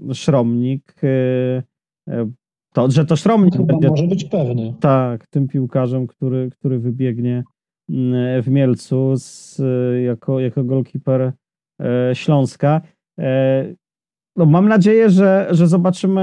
e, 0.10 0.14
Szromnik, 0.14 0.96
e, 1.04 1.64
e, 2.10 2.32
to, 2.74 2.92
że 2.92 3.06
to 3.06 3.16
Szromnik 3.16 3.54
Chyba 3.54 3.66
będzie 3.66 3.90
może 3.90 4.08
być 4.08 4.24
pewny. 4.24 4.74
tak, 4.80 5.28
tym 5.28 5.48
piłkarzem, 5.48 6.08
który, 6.08 6.50
który 6.50 6.80
wybiegnie 6.80 7.44
mm, 7.90 8.42
w 8.42 8.48
Mielcu 8.48 9.12
z, 9.16 9.62
jako, 10.06 10.40
jako 10.40 10.64
golkiper 10.64 11.34
e, 11.82 12.16
Śląska. 12.16 12.82
E, 13.20 13.66
No, 14.36 14.46
mam 14.46 14.68
nadzieję, 14.68 15.10
że, 15.10 15.48
że 15.52 15.68
zobaczymy 15.68 16.22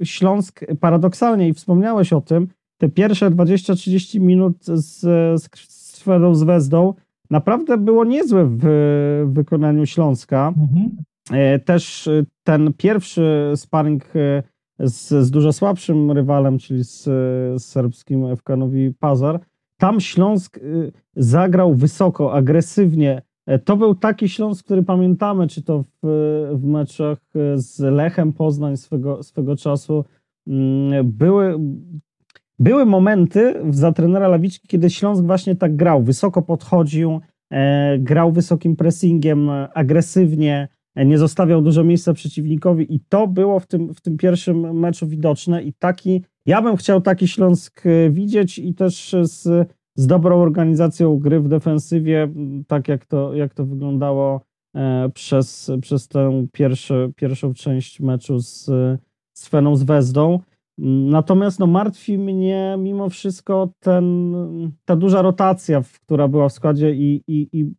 e, 0.00 0.06
Śląsk 0.06 0.60
paradoksalnie 0.80 1.48
i 1.48 1.54
wspomniałeś 1.54 2.12
o 2.12 2.20
tym, 2.20 2.48
te 2.80 2.88
pierwsze 2.88 3.30
20-30 3.30 4.20
minut 4.20 4.64
z, 4.64 5.00
z 5.42 5.48
Krzysztofem 5.48 6.34
z 6.34 6.42
Wezdą 6.42 6.94
naprawdę 7.30 7.78
było 7.78 8.04
niezłe 8.04 8.44
w, 8.44 8.58
w 9.26 9.32
wykonaniu 9.32 9.86
Śląska. 9.86 10.52
Mhm. 10.58 10.96
E, 11.32 11.58
Też 11.58 12.08
ten 12.44 12.72
pierwszy 12.72 13.52
sparring 13.56 14.04
z, 14.78 15.26
z 15.26 15.30
dużo 15.30 15.52
słabszym 15.52 16.10
rywalem, 16.10 16.58
czyli 16.58 16.84
z, 16.84 17.02
z 17.62 17.64
serbskim 17.64 18.36
FK 18.36 18.56
Nowi 18.56 18.94
Pazar, 18.94 19.40
tam 19.78 20.00
Śląsk 20.00 20.58
e, 20.58 20.60
zagrał 21.16 21.74
wysoko, 21.74 22.32
agresywnie. 22.32 23.22
E, 23.46 23.58
To 23.58 23.76
był 23.76 23.94
taki 23.94 24.28
Śląsk, 24.28 24.64
który 24.64 24.82
pamiętamy, 24.82 25.48
czy 25.48 25.62
to 25.62 25.84
w, 26.02 26.50
w 26.54 26.64
meczach 26.64 27.18
e, 27.34 27.58
z 27.58 27.80
Lechem 27.80 28.32
Poznań 28.32 28.76
swego, 28.76 29.22
swego 29.22 29.56
czasu. 29.56 30.04
Mm, 30.46 31.10
Były, 31.12 31.58
były 32.58 32.86
momenty 32.86 33.54
za 33.70 33.92
trenera 33.92 34.28
Lawiczki, 34.28 34.68
kiedy 34.68 34.90
Śląsk 34.90 35.24
właśnie 35.24 35.56
tak 35.56 35.76
grał, 35.76 36.02
wysoko 36.02 36.42
podchodził, 36.42 37.20
e, 37.50 37.98
grał 37.98 38.32
wysokim 38.32 38.76
pressingiem, 38.76 39.50
agresywnie, 39.74 40.68
nie 41.04 41.18
zostawiał 41.18 41.62
dużo 41.62 41.84
miejsca 41.84 42.12
przeciwnikowi 42.12 42.94
i 42.94 43.00
to 43.08 43.26
było 43.26 43.60
w 43.60 43.66
tym, 43.66 43.94
w 43.94 44.00
tym 44.00 44.16
pierwszym 44.16 44.78
meczu 44.78 45.06
widoczne 45.06 45.62
i 45.62 45.72
taki, 45.72 46.22
ja 46.46 46.62
bym 46.62 46.76
chciał 46.76 47.00
taki 47.00 47.28
Śląsk 47.28 47.86
e, 47.86 48.10
widzieć 48.10 48.58
i 48.58 48.74
też 48.74 49.16
z, 49.22 49.68
z 49.96 50.06
dobrą 50.06 50.42
organizacją 50.42 51.18
gry 51.18 51.40
w 51.40 51.48
defensywie, 51.48 52.28
tak 52.66 52.88
jak 52.88 53.06
to, 53.06 53.34
jak 53.34 53.54
to 53.54 53.64
wyglądało 53.64 54.40
e, 54.76 55.10
przez, 55.14 55.70
przez 55.82 56.08
tę 56.08 56.46
pierwszy, 56.52 57.12
pierwszą 57.16 57.54
część 57.54 58.00
meczu 58.00 58.38
z, 58.38 58.64
z 59.32 59.48
Feną 59.48 59.76
z 59.76 59.82
Wezdą. 59.82 60.40
Natomiast 61.08 61.58
no, 61.58 61.66
martwi 61.66 62.18
mnie 62.18 62.76
mimo 62.78 63.08
wszystko 63.08 63.68
ten, 63.78 64.34
ta 64.84 64.96
duża 64.96 65.22
rotacja, 65.22 65.82
która 66.02 66.28
była 66.28 66.48
w 66.48 66.52
składzie 66.52 66.94
i, 66.94 67.22
i, 67.26 67.48
i 67.52 67.70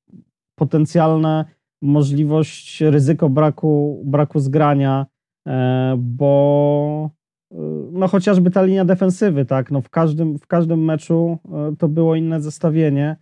potencjalna 0.56 1.46
możliwość, 1.82 2.82
ryzyko 2.82 3.30
braku, 3.30 4.02
braku 4.06 4.40
zgrania, 4.40 5.06
e, 5.48 5.96
bo 6.00 7.10
e, 7.52 7.56
no 7.92 8.08
chociażby 8.08 8.52
ta 8.52 8.64
linia 8.64 8.86
defensywy, 8.86 9.46
tak, 9.46 9.72
no 9.72 9.82
w 9.82 9.90
każdym, 9.90 10.38
w 10.40 10.48
każdym 10.48 10.84
meczu 10.86 11.38
e, 11.72 11.76
to 11.76 11.88
było 11.88 12.16
inne 12.16 12.42
zestawienie. 12.42 13.16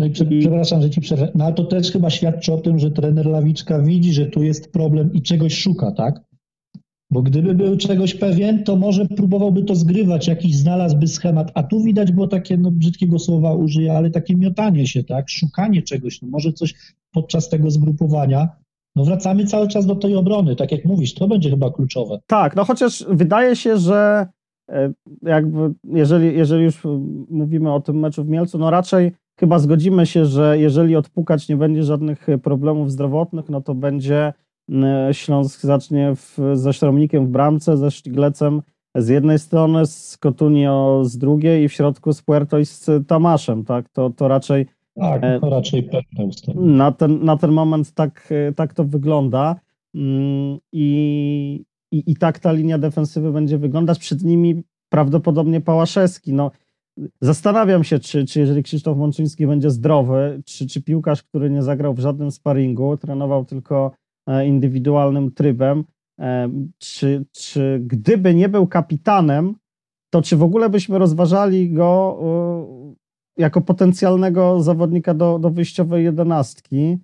No 0.00 0.06
i 0.06 0.10
prze, 0.10 0.24
i- 0.24 0.40
przepraszam, 0.40 0.82
że 0.82 0.90
ci 0.90 1.00
przerwę. 1.00 1.28
No 1.34 1.44
ale 1.44 1.54
to 1.54 1.64
też 1.64 1.92
chyba 1.92 2.10
świadczy 2.10 2.52
o 2.52 2.56
tym, 2.58 2.78
że 2.78 2.90
trener 2.90 3.26
Lawiczka 3.26 3.78
widzi, 3.78 4.12
że 4.12 4.26
tu 4.26 4.42
jest 4.42 4.72
problem 4.72 5.12
i 5.12 5.22
czegoś 5.22 5.54
szuka, 5.54 5.92
tak? 5.92 6.20
Bo 7.10 7.22
gdyby 7.22 7.54
był 7.54 7.76
czegoś 7.76 8.14
pewien, 8.14 8.64
to 8.64 8.76
może 8.76 9.06
próbowałby 9.06 9.62
to 9.62 9.74
zgrywać, 9.74 10.28
jakiś 10.28 10.56
znalazłby 10.56 11.06
schemat, 11.06 11.50
a 11.54 11.62
tu 11.62 11.82
widać 11.82 12.12
było 12.12 12.28
takie, 12.28 12.56
no 12.56 12.70
brzydkiego 12.70 13.18
słowa 13.18 13.54
użyję, 13.54 13.96
ale 13.96 14.10
takie 14.10 14.36
miotanie 14.36 14.86
się, 14.86 15.04
tak? 15.04 15.30
Szukanie 15.30 15.82
czegoś, 15.82 16.22
no 16.22 16.28
może 16.28 16.52
coś 16.52 16.74
podczas 17.12 17.48
tego 17.48 17.70
zgrupowania. 17.70 18.48
No 18.96 19.04
wracamy 19.04 19.46
cały 19.46 19.68
czas 19.68 19.86
do 19.86 19.96
tej 19.96 20.16
obrony, 20.16 20.56
tak 20.56 20.72
jak 20.72 20.84
mówisz, 20.84 21.14
to 21.14 21.28
będzie 21.28 21.50
chyba 21.50 21.70
kluczowe. 21.70 22.18
Tak, 22.26 22.56
no 22.56 22.64
chociaż 22.64 23.04
wydaje 23.08 23.56
się, 23.56 23.78
że 23.78 24.26
e, 24.70 24.92
jakby 25.22 25.74
jeżeli, 25.84 26.36
jeżeli 26.36 26.64
już 26.64 26.82
mówimy 27.30 27.72
o 27.72 27.80
tym 27.80 27.98
meczu 27.98 28.24
w 28.24 28.28
Mielcu, 28.28 28.58
no 28.58 28.70
raczej 28.70 29.12
chyba 29.40 29.58
zgodzimy 29.58 30.06
się, 30.06 30.26
że 30.26 30.58
jeżeli 30.58 30.96
odpukać 30.96 31.48
nie 31.48 31.56
będzie 31.56 31.82
żadnych 31.82 32.26
problemów 32.42 32.92
zdrowotnych, 32.92 33.48
no 33.48 33.60
to 33.60 33.74
będzie 33.74 34.32
Śląsk 35.12 35.60
zacznie 35.60 36.12
w, 36.16 36.38
ze 36.54 36.72
Szromnikiem 36.72 37.26
w 37.26 37.30
bramce, 37.30 37.76
ze 37.76 37.90
Sztiglecem 37.90 38.62
z 38.94 39.08
jednej 39.08 39.38
strony, 39.38 39.86
z 39.86 40.18
Cotunio 40.18 41.02
z 41.04 41.18
drugiej 41.18 41.64
i 41.64 41.68
w 41.68 41.72
środku 41.72 42.12
z 42.12 42.22
Puerto 42.22 42.58
i 42.58 42.66
z 42.66 42.90
Tamaszem, 43.06 43.64
tak? 43.64 43.88
To, 43.88 44.10
to 44.10 44.28
raczej 44.28 44.66
Tak, 45.00 45.24
E, 45.24 45.40
to 45.40 45.50
raczej 45.50 45.82
pewne 45.82 46.24
ustawienie. 46.24 46.66
Na 46.66 46.92
ten, 46.92 47.24
na 47.24 47.36
ten 47.36 47.52
moment 47.52 47.92
tak, 47.92 48.28
e, 48.30 48.52
tak 48.52 48.74
to 48.74 48.84
wygląda. 48.84 49.56
Mm, 49.94 50.58
I, 50.72 51.64
i, 51.92 52.02
I 52.06 52.16
tak 52.16 52.38
ta 52.38 52.52
linia 52.52 52.78
defensywy 52.78 53.32
będzie 53.32 53.58
wyglądać. 53.58 53.98
Przed 53.98 54.24
nimi 54.24 54.62
prawdopodobnie 54.88 55.60
Pałaszewski. 55.60 56.32
No, 56.32 56.50
zastanawiam 57.20 57.84
się, 57.84 57.98
czy, 57.98 58.24
czy 58.24 58.40
jeżeli 58.40 58.62
Krzysztof 58.62 58.98
Mączyński 58.98 59.46
będzie 59.46 59.70
zdrowy, 59.70 60.42
czy, 60.44 60.66
czy 60.66 60.82
piłkarz, 60.82 61.22
który 61.22 61.50
nie 61.50 61.62
zagrał 61.62 61.94
w 61.94 61.98
żadnym 61.98 62.30
sparingu, 62.30 62.96
trenował 62.96 63.44
tylko 63.44 63.86
e, 63.86 64.03
indywidualnym 64.46 65.32
trybem, 65.32 65.84
e, 66.20 66.50
czy, 66.78 67.24
czy 67.32 67.80
gdyby 67.86 68.34
nie 68.34 68.48
był 68.48 68.66
kapitanem, 68.66 69.54
to 70.10 70.22
czy 70.22 70.36
w 70.36 70.42
ogóle 70.42 70.70
byśmy 70.70 70.98
rozważali 70.98 71.72
go 71.72 72.18
e, 72.22 72.94
jako 73.42 73.60
potencjalnego 73.60 74.62
zawodnika 74.62 75.14
do, 75.14 75.38
do 75.38 75.50
wyjściowej 75.50 76.04
jedenastki? 76.04 76.98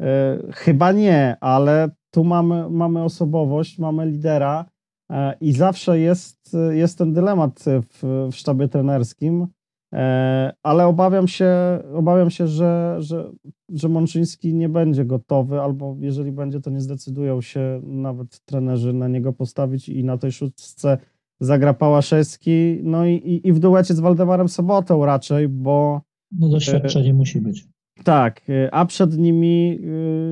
E, 0.00 0.38
Chyba 0.52 0.92
nie, 0.92 1.36
ale 1.40 1.90
tu 2.10 2.24
mamy, 2.24 2.70
mamy 2.70 3.02
osobowość, 3.02 3.78
mamy 3.78 4.06
lidera 4.06 4.64
e, 5.10 5.34
i 5.40 5.52
zawsze 5.52 5.98
jest, 5.98 6.56
jest 6.70 6.98
ten 6.98 7.12
dylemat 7.12 7.64
w, 7.64 8.28
w 8.32 8.36
sztabie 8.36 8.68
trenerskim, 8.68 9.46
e, 9.94 10.52
ale 10.62 10.86
obawiam 10.86 11.28
się, 11.28 11.54
obawiam 11.94 12.30
się 12.30 12.46
że, 12.46 12.96
że, 12.98 13.30
że 13.68 13.88
Mączyński 13.88 14.54
nie 14.54 14.68
będzie 14.68 15.04
gotowy, 15.04 15.60
albo 15.60 15.96
jeżeli 16.00 16.32
będzie, 16.32 16.60
to 16.60 16.70
nie 16.70 16.80
zdecydują 16.80 17.40
się 17.40 17.80
nawet 17.84 18.40
trenerzy 18.44 18.92
na 18.92 19.08
niego 19.08 19.32
postawić 19.32 19.88
i 19.88 20.04
na 20.04 20.18
tej 20.18 20.32
szóstce 20.32 20.98
zagra 21.40 21.74
Pałaszewski, 21.74 22.80
no 22.82 23.06
i, 23.06 23.14
i, 23.14 23.48
i 23.48 23.52
w 23.52 23.58
duecie 23.58 23.94
z 23.94 24.00
Waldemarem 24.00 24.48
Sobotą 24.48 25.04
raczej, 25.04 25.48
bo 25.48 26.00
No 26.32 26.48
doświadczenie 26.48 27.14
musi 27.14 27.40
być. 27.40 27.68
tak, 28.04 28.48
y, 28.48 28.68
a 28.72 28.84
przed 28.86 29.18
nimi 29.18 29.78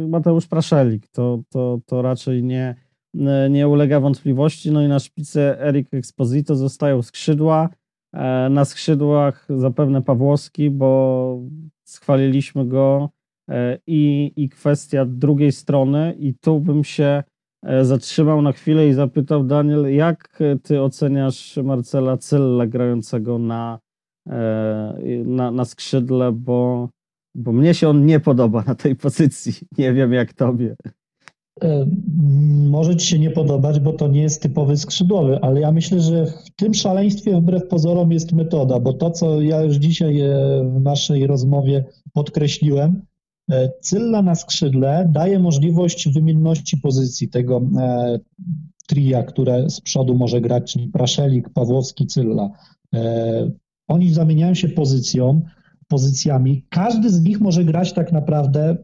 y, 0.04 0.08
Mateusz 0.08 0.46
Praszelik. 0.46 1.08
To, 1.08 1.42
to, 1.48 1.80
to 1.86 2.02
raczej 2.02 2.42
nie, 2.44 2.74
y, 3.14 3.18
nie 3.50 3.68
ulega 3.68 4.00
wątpliwości. 4.00 4.70
No 4.72 4.82
i 4.82 4.88
na 4.88 4.98
szpicy 4.98 5.40
Erik 5.40 5.94
Exposito 5.94 6.56
zostają 6.56 7.02
skrzydła. 7.02 7.68
E, 8.12 8.48
Na 8.50 8.64
skrzydłach 8.64 9.46
zapewne 9.50 10.02
Pawłowski, 10.02 10.70
bo 10.70 11.40
schwaliliśmy 11.84 12.66
go 12.66 13.10
e, 13.10 13.15
i, 13.86 14.32
i 14.36 14.48
kwestia 14.48 15.04
drugiej 15.08 15.52
strony 15.52 16.14
i 16.18 16.34
tu 16.34 16.60
bym 16.60 16.84
się 16.84 17.22
e, 17.62 17.84
zatrzymał 17.84 18.42
na 18.42 18.52
chwilę 18.52 18.88
i 18.88 18.92
zapytał 18.92 19.44
Daniel, 19.44 19.94
jak 19.94 20.38
ty 20.62 20.82
oceniasz 20.82 21.56
Marcela 21.56 22.16
Cylla 22.16 22.66
grającego 22.66 23.38
na, 23.38 23.78
e, 24.26 24.94
na, 25.24 25.50
na 25.50 25.64
skrzydle, 25.64 26.32
bo 26.32 26.88
bo 27.36 27.52
mnie 27.52 27.74
się 27.74 27.88
on 27.88 28.06
nie 28.06 28.20
podoba 28.20 28.64
na 28.66 28.74
tej 28.74 28.96
pozycji. 28.96 29.52
Nie 29.78 29.92
wiem 29.92 30.12
jak 30.12 30.32
tobie. 30.32 30.76
E, 31.62 31.86
Może 32.68 32.96
ci 32.96 33.06
się 33.06 33.18
nie 33.18 33.30
podobać, 33.30 33.80
bo 33.80 33.92
to 33.92 34.08
nie 34.08 34.22
jest 34.22 34.42
typowy 34.42 34.76
skrzydłowy, 34.76 35.38
ale 35.42 35.60
ja 35.60 35.72
myślę, 35.72 36.00
że 36.00 36.26
w 36.26 36.50
tym 36.56 36.74
szaleństwie 36.74 37.40
wbrew 37.40 37.68
pozorom 37.68 38.12
jest 38.12 38.32
metoda, 38.32 38.80
bo 38.80 38.92
to, 38.92 39.10
co 39.10 39.40
ja 39.40 39.62
już 39.62 39.76
dzisiaj 39.76 40.20
e, 40.20 40.34
w 40.74 40.80
naszej 40.80 41.26
rozmowie 41.26 41.84
podkreśliłem, 42.12 42.90
e, 42.90 43.15
Cylla 43.80 44.22
na 44.22 44.34
skrzydle 44.34 45.08
daje 45.12 45.38
możliwość 45.38 46.08
wymienności 46.08 46.76
pozycji 46.76 47.28
tego 47.28 47.62
e, 47.78 48.18
tria, 48.86 49.22
które 49.22 49.70
z 49.70 49.80
przodu 49.80 50.14
może 50.14 50.40
grać, 50.40 50.72
czyli 50.72 50.88
Praszelik, 50.88 51.48
Pawłowski, 51.48 52.06
Cylla. 52.06 52.50
E, 52.94 53.50
Oni 53.88 54.14
zamieniają 54.14 54.54
się 54.54 54.68
pozycją, 54.68 55.42
pozycjami. 55.88 56.64
Każdy 56.68 57.10
z 57.10 57.22
nich 57.22 57.40
może 57.40 57.64
grać 57.64 57.92
tak 57.92 58.12
naprawdę 58.12 58.76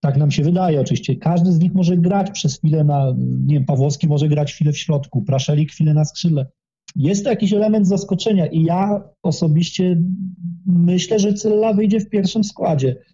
tak 0.00 0.16
nam 0.16 0.30
się 0.30 0.42
wydaje 0.42 0.80
oczywiście. 0.80 1.16
Każdy 1.16 1.52
z 1.52 1.60
nich 1.60 1.74
może 1.74 1.96
grać 1.96 2.30
przez 2.30 2.58
chwilę 2.58 2.84
na, 2.84 3.14
nie 3.18 3.54
wiem, 3.54 3.64
Pawłowski 3.64 4.08
może 4.08 4.28
grać 4.28 4.52
chwilę 4.52 4.72
w 4.72 4.78
środku, 4.78 5.22
Praszelik 5.22 5.72
chwilę 5.72 5.94
na 5.94 6.04
skrzydle. 6.04 6.46
Jest 6.96 7.24
to 7.24 7.30
jakiś 7.30 7.52
element 7.52 7.88
zaskoczenia 7.88 8.46
i 8.46 8.62
ja 8.62 9.02
osobiście 9.22 10.02
myślę, 10.66 11.18
że 11.18 11.34
Cylla 11.34 11.72
wyjdzie 11.72 12.00
w 12.00 12.08
pierwszym 12.08 12.44
składzie 12.44 12.90
e, 12.90 13.09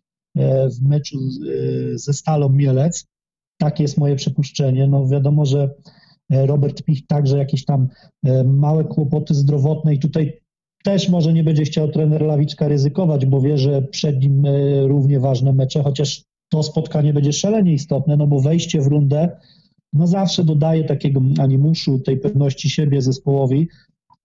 w 0.78 0.88
meczu 0.88 1.18
e, 1.18 1.98
ze 1.98 2.12
Stalą 2.12 2.48
Mielec. 2.48 3.06
Takie 3.58 3.82
jest 3.82 3.98
moje 3.98 4.16
przypuszczenie. 4.16 4.86
No 4.86 5.08
wiadomo, 5.08 5.46
że 5.46 5.70
e, 6.30 6.46
Robert 6.46 6.82
Pich 6.82 7.06
także 7.06 7.38
jakieś 7.38 7.64
tam 7.64 7.88
e, 8.24 8.44
małe 8.44 8.84
kłopoty 8.84 9.34
zdrowotne 9.34 9.94
i 9.94 9.98
tutaj 9.98 10.40
też 10.84 11.08
może 11.08 11.32
nie 11.32 11.44
będzie 11.44 11.64
chciał 11.64 11.88
trener 11.88 12.22
Lawiczka 12.22 12.68
ryzykować, 12.68 13.26
bo 13.26 13.40
wie, 13.40 13.58
że 13.58 13.82
przed 13.82 14.22
nim 14.22 14.44
e, 14.46 14.86
równie 14.86 15.20
ważne 15.20 15.52
mecze, 15.52 15.82
chociaż 15.82 16.24
to 16.50 16.62
spotkanie 16.62 17.12
będzie 17.12 17.32
szalenie 17.32 17.72
istotne, 17.72 18.16
no 18.16 18.26
bo 18.26 18.40
wejście 18.40 18.80
w 18.80 18.86
rundę 18.86 19.36
no 19.92 20.06
zawsze 20.06 20.44
dodaje 20.44 20.84
takiego 20.84 21.20
animuszu, 21.38 21.98
tej 21.98 22.16
pewności 22.16 22.70
siebie 22.70 23.02
zespołowi, 23.02 23.68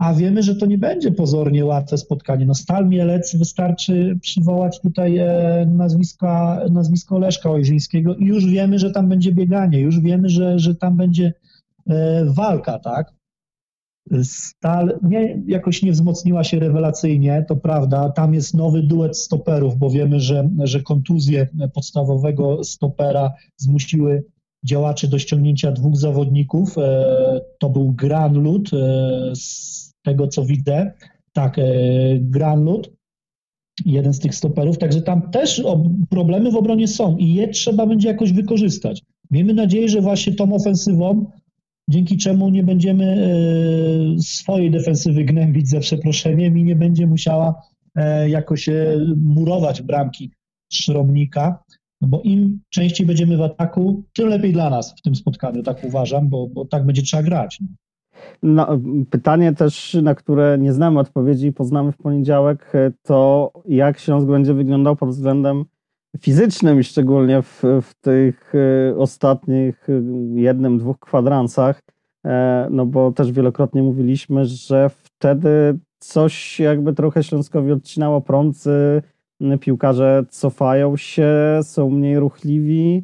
a 0.01 0.13
wiemy, 0.13 0.43
że 0.43 0.55
to 0.55 0.65
nie 0.65 0.77
będzie 0.77 1.11
pozornie 1.11 1.65
łatwe 1.65 1.97
spotkanie. 1.97 2.45
No 2.45 2.55
Stal 2.55 2.89
Mielec 2.89 3.35
wystarczy 3.35 4.17
przywołać 4.21 4.79
tutaj 4.81 5.17
e, 5.17 5.65
nazwiska, 5.75 6.61
nazwisko 6.71 7.19
Leszka 7.19 7.51
Ojrzyńskiego 7.51 8.15
i 8.15 8.25
już 8.25 8.45
wiemy, 8.45 8.79
że 8.79 8.91
tam 8.91 9.09
będzie 9.09 9.31
bieganie, 9.31 9.79
już 9.79 9.99
wiemy, 9.99 10.29
że, 10.29 10.59
że 10.59 10.75
tam 10.75 10.97
będzie 10.97 11.33
e, 11.89 12.25
walka, 12.25 12.79
tak? 12.79 13.13
Stal 14.23 14.99
nie, 15.03 15.43
jakoś 15.47 15.83
nie 15.83 15.91
wzmocniła 15.91 16.43
się 16.43 16.59
rewelacyjnie, 16.59 17.45
to 17.47 17.55
prawda. 17.55 18.09
Tam 18.09 18.33
jest 18.33 18.53
nowy 18.53 18.83
duet 18.83 19.17
stoperów, 19.17 19.77
bo 19.77 19.89
wiemy, 19.89 20.19
że, 20.19 20.49
że 20.63 20.81
kontuzje 20.81 21.47
podstawowego 21.73 22.63
stopera 22.63 23.33
zmusiły 23.57 24.23
działaczy 24.65 25.07
do 25.07 25.19
ściągnięcia 25.19 25.71
dwóch 25.71 25.95
zawodników. 25.97 26.77
E, 26.77 27.41
To 27.59 27.69
był 27.69 27.91
Granlund, 27.91 28.73
e, 28.73 28.77
z 29.35 29.90
tego 30.03 30.27
co 30.27 30.45
widzę. 30.45 30.91
Tak, 31.33 31.59
e, 31.59 31.63
Granlund, 32.19 32.89
jeden 33.85 34.13
z 34.13 34.19
tych 34.19 34.35
stoperów. 34.35 34.77
Także 34.77 35.01
tam 35.01 35.31
też 35.31 35.63
problemy 36.09 36.51
w 36.51 36.55
obronie 36.55 36.87
są 36.87 37.17
i 37.17 37.33
je 37.33 37.47
trzeba 37.47 37.85
będzie 37.85 38.07
jakoś 38.07 38.33
wykorzystać. 38.33 39.01
Miejmy 39.31 39.53
nadzieję, 39.53 39.89
że 39.89 40.01
właśnie 40.01 40.33
tą 40.33 40.53
ofensywą 40.53 41.25
dzięki 41.89 42.17
czemu 42.17 42.49
nie 42.49 42.63
będziemy 42.63 43.05
e, 43.05 44.21
swojej 44.21 44.71
defensywy 44.71 45.23
gnębić 45.23 45.69
za 45.69 45.79
przeproszeniem 45.79 46.57
i 46.57 46.63
nie 46.63 46.75
będzie 46.75 47.07
musiała 47.07 47.61
e, 47.95 48.29
jakoś 48.29 48.69
murować 49.17 49.81
bramki 49.81 50.31
Szromnika, 50.73 51.63
no 52.01 52.07
bo 52.07 52.21
im 52.21 52.59
częściej 52.69 53.07
będziemy 53.07 53.37
w 53.37 53.41
ataku, 53.41 54.03
tym 54.13 54.27
lepiej 54.27 54.53
dla 54.53 54.69
nas 54.69 54.95
w 54.97 55.01
tym 55.01 55.15
spotkaniu, 55.15 55.63
tak 55.63 55.83
uważam, 55.83 56.29
bo, 56.29 56.47
bo 56.47 56.65
tak 56.65 56.85
będzie 56.85 57.01
trzeba 57.01 57.23
grać. 57.23 57.59
No. 58.43 58.67
Pytanie 59.09 59.53
też, 59.53 59.97
na 60.03 60.15
które 60.15 60.57
nie 60.57 60.73
znamy 60.73 60.99
odpowiedzi 60.99 61.47
i 61.47 61.53
poznamy 61.53 61.91
w 61.91 61.97
poniedziałek, 61.97 62.71
e, 62.75 62.91
to 63.03 63.51
jak 63.65 63.99
Śląsk 63.99 64.27
będzie 64.27 64.53
wyglądał 64.53 64.95
pod 64.95 65.09
względem 65.09 65.65
fizycznym 66.19 66.83
szczególnie 66.83 67.41
w, 67.41 67.63
w 67.81 67.93
tych 68.01 68.53
e, 68.55 68.97
ostatnich 68.97 69.89
e, 69.89 69.93
jednym, 70.41 70.77
dwóch 70.77 70.99
kwadransach, 70.99 71.81
no 72.69 72.85
bo 72.85 73.11
też 73.11 73.31
wielokrotnie 73.31 73.83
mówiliśmy, 73.83 74.45
że 74.45 74.89
wtedy 74.89 75.79
coś 75.99 76.59
jakby 76.59 76.93
trochę 76.93 77.23
Śląskowi 77.23 77.71
odcinało 77.71 78.21
prąd, 78.21 78.63
piłkarze 79.59 80.25
cofają 80.29 80.97
się, 80.97 81.59
są 81.63 81.89
mniej 81.89 82.19
ruchliwi, 82.19 83.03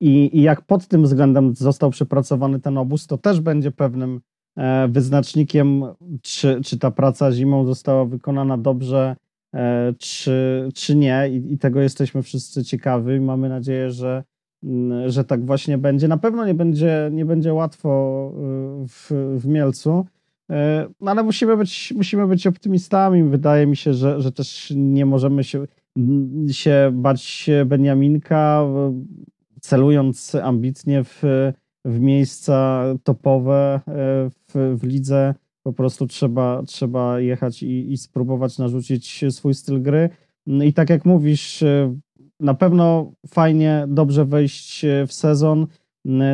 I, 0.00 0.38
I 0.38 0.42
jak 0.42 0.62
pod 0.62 0.86
tym 0.86 1.02
względem 1.02 1.54
został 1.54 1.90
przepracowany 1.90 2.60
ten 2.60 2.78
obóz, 2.78 3.06
to 3.06 3.18
też 3.18 3.40
będzie 3.40 3.70
pewnym 3.70 4.20
e, 4.56 4.88
wyznacznikiem, 4.88 5.84
czy, 6.22 6.60
czy 6.64 6.78
ta 6.78 6.90
praca 6.90 7.32
zimą 7.32 7.64
została 7.64 8.04
wykonana 8.04 8.58
dobrze, 8.58 9.16
e, 9.54 9.94
czy, 9.98 10.68
czy 10.74 10.96
nie. 10.96 11.28
I, 11.30 11.52
I 11.52 11.58
tego 11.58 11.80
jesteśmy 11.80 12.22
wszyscy 12.22 12.64
ciekawi. 12.64 13.20
Mamy 13.20 13.48
nadzieję, 13.48 13.90
że, 13.90 14.24
mm, 14.62 15.10
że 15.10 15.24
tak 15.24 15.46
właśnie 15.46 15.78
będzie. 15.78 16.08
Na 16.08 16.18
pewno 16.18 16.46
nie 16.46 16.54
będzie, 16.54 17.10
nie 17.12 17.24
będzie 17.24 17.54
łatwo 17.54 18.32
y, 18.84 18.88
w, 18.88 19.10
w 19.38 19.46
Mielcu. 19.46 20.06
E, 20.50 20.88
No 21.00 21.10
ale 21.10 21.22
musimy 21.22 21.56
być, 21.56 21.92
musimy 21.96 22.26
być 22.26 22.46
optymistami. 22.46 23.24
Wydaje 23.24 23.66
mi 23.66 23.76
się, 23.76 23.94
że, 23.94 24.20
że 24.20 24.32
też 24.32 24.72
nie 24.76 25.06
możemy 25.06 25.44
się, 25.44 25.66
się 26.50 26.90
bać 26.94 27.50
Beniaminka, 27.66 28.64
celując 29.60 30.34
ambitnie 30.34 31.04
w, 31.04 31.22
w 31.84 32.00
miejsca 32.00 32.84
topowe 33.04 33.80
e, 33.88 34.30
w, 34.30 34.78
w 34.80 34.84
lidze. 34.84 35.34
Po 35.62 35.72
prostu 35.72 36.06
trzeba, 36.06 36.62
trzeba 36.62 37.20
jechać 37.20 37.62
i, 37.62 37.92
i 37.92 37.96
spróbować 37.96 38.58
narzucić 38.58 39.24
swój 39.30 39.54
styl 39.54 39.82
gry. 39.82 40.10
I 40.46 40.72
tak 40.72 40.90
jak 40.90 41.04
mówisz, 41.04 41.62
e, 41.62 41.96
na 42.40 42.54
pewno 42.54 43.12
fajnie, 43.28 43.84
dobrze 43.88 44.24
wejść 44.24 44.84
w 45.06 45.12
sezon. 45.12 45.66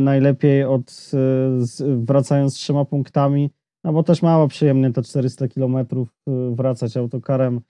Najlepiej 0.00 0.64
od 0.64 1.10
e, 1.14 1.96
wracając 1.96 2.54
z 2.54 2.56
trzema 2.56 2.84
punktami, 2.84 3.50
no 3.84 3.92
bo 3.92 4.02
też 4.02 4.22
mało 4.22 4.48
przyjemnie 4.48 4.92
te 4.92 5.02
400 5.02 5.48
kilometrów 5.48 6.08
e, 6.28 6.54
wracać 6.54 6.96
autokarem 6.96 7.56
e, 7.56 7.60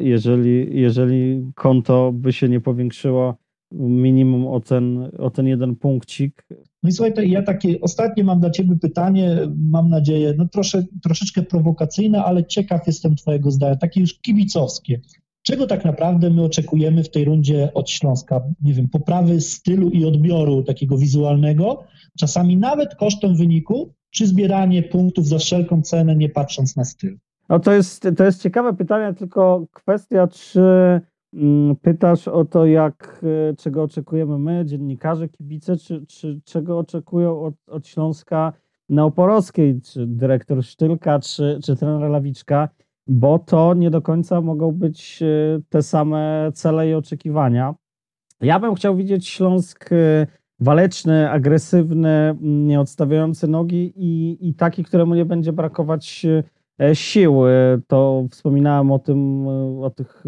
jeżeli, 0.00 0.80
jeżeli 0.80 1.52
konto 1.54 2.12
by 2.12 2.32
się 2.32 2.48
nie 2.48 2.60
powiększyło 2.60 3.36
minimum 3.72 4.46
o 4.46 4.60
ten, 4.60 5.10
o 5.18 5.30
ten 5.30 5.46
jeden 5.46 5.76
punkcik. 5.76 6.46
No 6.82 6.88
i 6.88 6.92
słuchaj, 6.92 7.14
to 7.14 7.22
ja 7.22 7.42
takie 7.42 7.80
ostatnie 7.80 8.24
mam 8.24 8.40
dla 8.40 8.50
Ciebie 8.50 8.76
pytanie, 8.76 9.36
mam 9.56 9.88
nadzieję, 9.88 10.34
no 10.38 10.48
trosze, 10.48 10.84
troszeczkę 11.02 11.42
prowokacyjne, 11.42 12.24
ale 12.24 12.44
ciekaw 12.44 12.86
jestem 12.86 13.16
Twojego 13.16 13.50
zdania, 13.50 13.76
takie 13.76 14.00
już 14.00 14.14
kibicowskie. 14.14 15.00
Czego 15.42 15.66
tak 15.66 15.84
naprawdę 15.84 16.30
my 16.30 16.42
oczekujemy 16.42 17.04
w 17.04 17.10
tej 17.10 17.24
rundzie 17.24 17.74
od 17.74 17.90
Śląska? 17.90 18.42
Nie 18.62 18.74
wiem, 18.74 18.88
poprawy 18.88 19.40
stylu 19.40 19.90
i 19.90 20.04
odbioru 20.04 20.62
takiego 20.62 20.98
wizualnego, 20.98 21.84
czasami 22.18 22.56
nawet 22.56 22.94
kosztem 22.94 23.36
wyniku, 23.36 23.94
czy 24.10 24.26
zbieranie 24.26 24.82
punktów 24.82 25.28
za 25.28 25.38
wszelką 25.38 25.82
cenę, 25.82 26.16
nie 26.16 26.28
patrząc 26.28 26.76
na 26.76 26.84
styl? 26.84 27.18
No 27.52 27.58
to 27.58 27.72
jest, 27.72 28.08
to 28.16 28.24
jest 28.24 28.42
ciekawe 28.42 28.72
pytanie, 28.72 29.14
tylko 29.14 29.66
kwestia, 29.72 30.26
czy 30.26 30.60
mm, 31.34 31.76
pytasz 31.76 32.28
o 32.28 32.44
to, 32.44 32.66
jak, 32.66 33.24
e, 33.50 33.56
czego 33.56 33.82
oczekujemy 33.82 34.38
my, 34.38 34.64
dziennikarze, 34.64 35.28
kibice, 35.28 35.76
czy, 35.76 36.06
czy 36.06 36.40
czego 36.44 36.78
oczekują 36.78 37.42
od, 37.42 37.54
od 37.66 37.86
Śląska 37.86 38.52
na 38.88 39.04
Oporowskiej, 39.04 39.80
czy 39.80 40.06
dyrektor 40.06 40.64
Sztylka, 40.64 41.18
czy, 41.18 41.58
czy 41.64 41.76
trener 41.76 42.10
Lawiczka, 42.10 42.68
bo 43.06 43.38
to 43.38 43.74
nie 43.74 43.90
do 43.90 44.02
końca 44.02 44.40
mogą 44.40 44.72
być 44.72 45.22
e, 45.22 45.26
te 45.68 45.82
same 45.82 46.50
cele 46.54 46.88
i 46.88 46.94
oczekiwania. 46.94 47.74
Ja 48.40 48.60
bym 48.60 48.74
chciał 48.74 48.96
widzieć 48.96 49.28
Śląsk 49.28 49.92
e, 49.92 50.26
waleczny, 50.60 51.30
agresywny, 51.30 52.36
nie 52.40 52.80
odstawiający 52.80 53.48
nogi 53.48 53.92
i, 53.96 54.38
i 54.48 54.54
taki, 54.54 54.84
któremu 54.84 55.14
nie 55.14 55.24
będzie 55.24 55.52
brakować 55.52 56.26
sił. 56.94 57.46
E, 57.46 57.80
To 57.86 58.26
wspominałem 58.30 58.92
o 58.92 58.98
tym, 58.98 59.46
e, 59.48 59.80
o 59.80 59.90
tych 59.90 60.24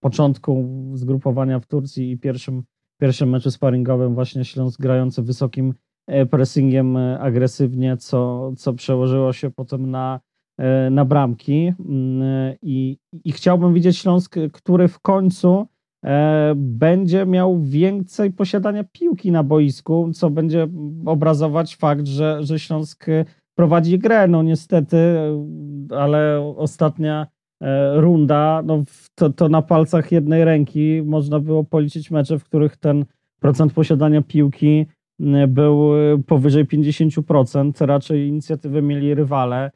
początku 0.00 0.64
zgrupowania 0.94 1.60
w 1.60 1.66
Turcji 1.66 2.10
i 2.10 2.18
pierwszym, 2.18 2.62
pierwszym 3.00 3.30
meczu 3.30 3.50
sparingowym 3.50 4.14
właśnie 4.14 4.44
Śląsk 4.44 4.80
grający 4.80 5.22
wysokim 5.22 5.74
e, 6.06 6.26
pressingiem 6.26 6.96
e, 6.96 7.20
agresywnie, 7.20 7.96
co, 7.96 8.52
co 8.56 8.72
przełożyło 8.72 9.32
się 9.32 9.50
potem 9.50 9.90
na, 9.90 10.20
e, 10.58 10.90
na 10.90 11.04
bramki. 11.04 11.72
I, 12.62 12.98
I 13.24 13.32
chciałbym 13.32 13.74
widzieć 13.74 13.98
Śląsk, 13.98 14.36
który 14.52 14.88
w 14.88 15.00
końcu 15.00 15.66
e, 16.04 16.52
będzie 16.56 17.26
miał 17.26 17.60
więcej 17.60 18.32
posiadania 18.32 18.84
piłki 18.84 19.32
na 19.32 19.42
boisku, 19.42 20.10
co 20.14 20.30
będzie 20.30 20.68
obrazować 21.06 21.76
fakt, 21.76 22.06
że, 22.06 22.38
że 22.42 22.58
Śląsk 22.58 23.08
e, 23.08 23.24
prowadzi 23.54 23.98
grę. 23.98 24.28
No 24.28 24.42
niestety, 24.42 24.96
ale 25.90 26.40
ostatnia 26.56 27.26
e, 27.60 28.00
runda, 28.00 28.62
no 28.64 28.84
to, 29.14 29.30
to 29.30 29.48
na 29.48 29.62
palcach 29.62 30.12
jednej 30.12 30.44
ręki 30.44 31.02
można 31.04 31.40
było 31.40 31.64
policzyć 31.64 32.10
mecze, 32.10 32.38
w 32.38 32.44
których 32.44 32.76
ten 32.76 33.04
procent 33.40 33.72
posiadania 33.72 34.22
piłki 34.22 34.86
był 35.48 35.90
powyżej 36.26 36.66
50%. 36.66 37.86
Raczej 37.86 38.28
inicjatywę 38.28 38.82
mieli 38.82 39.14
rywale, 39.14 39.70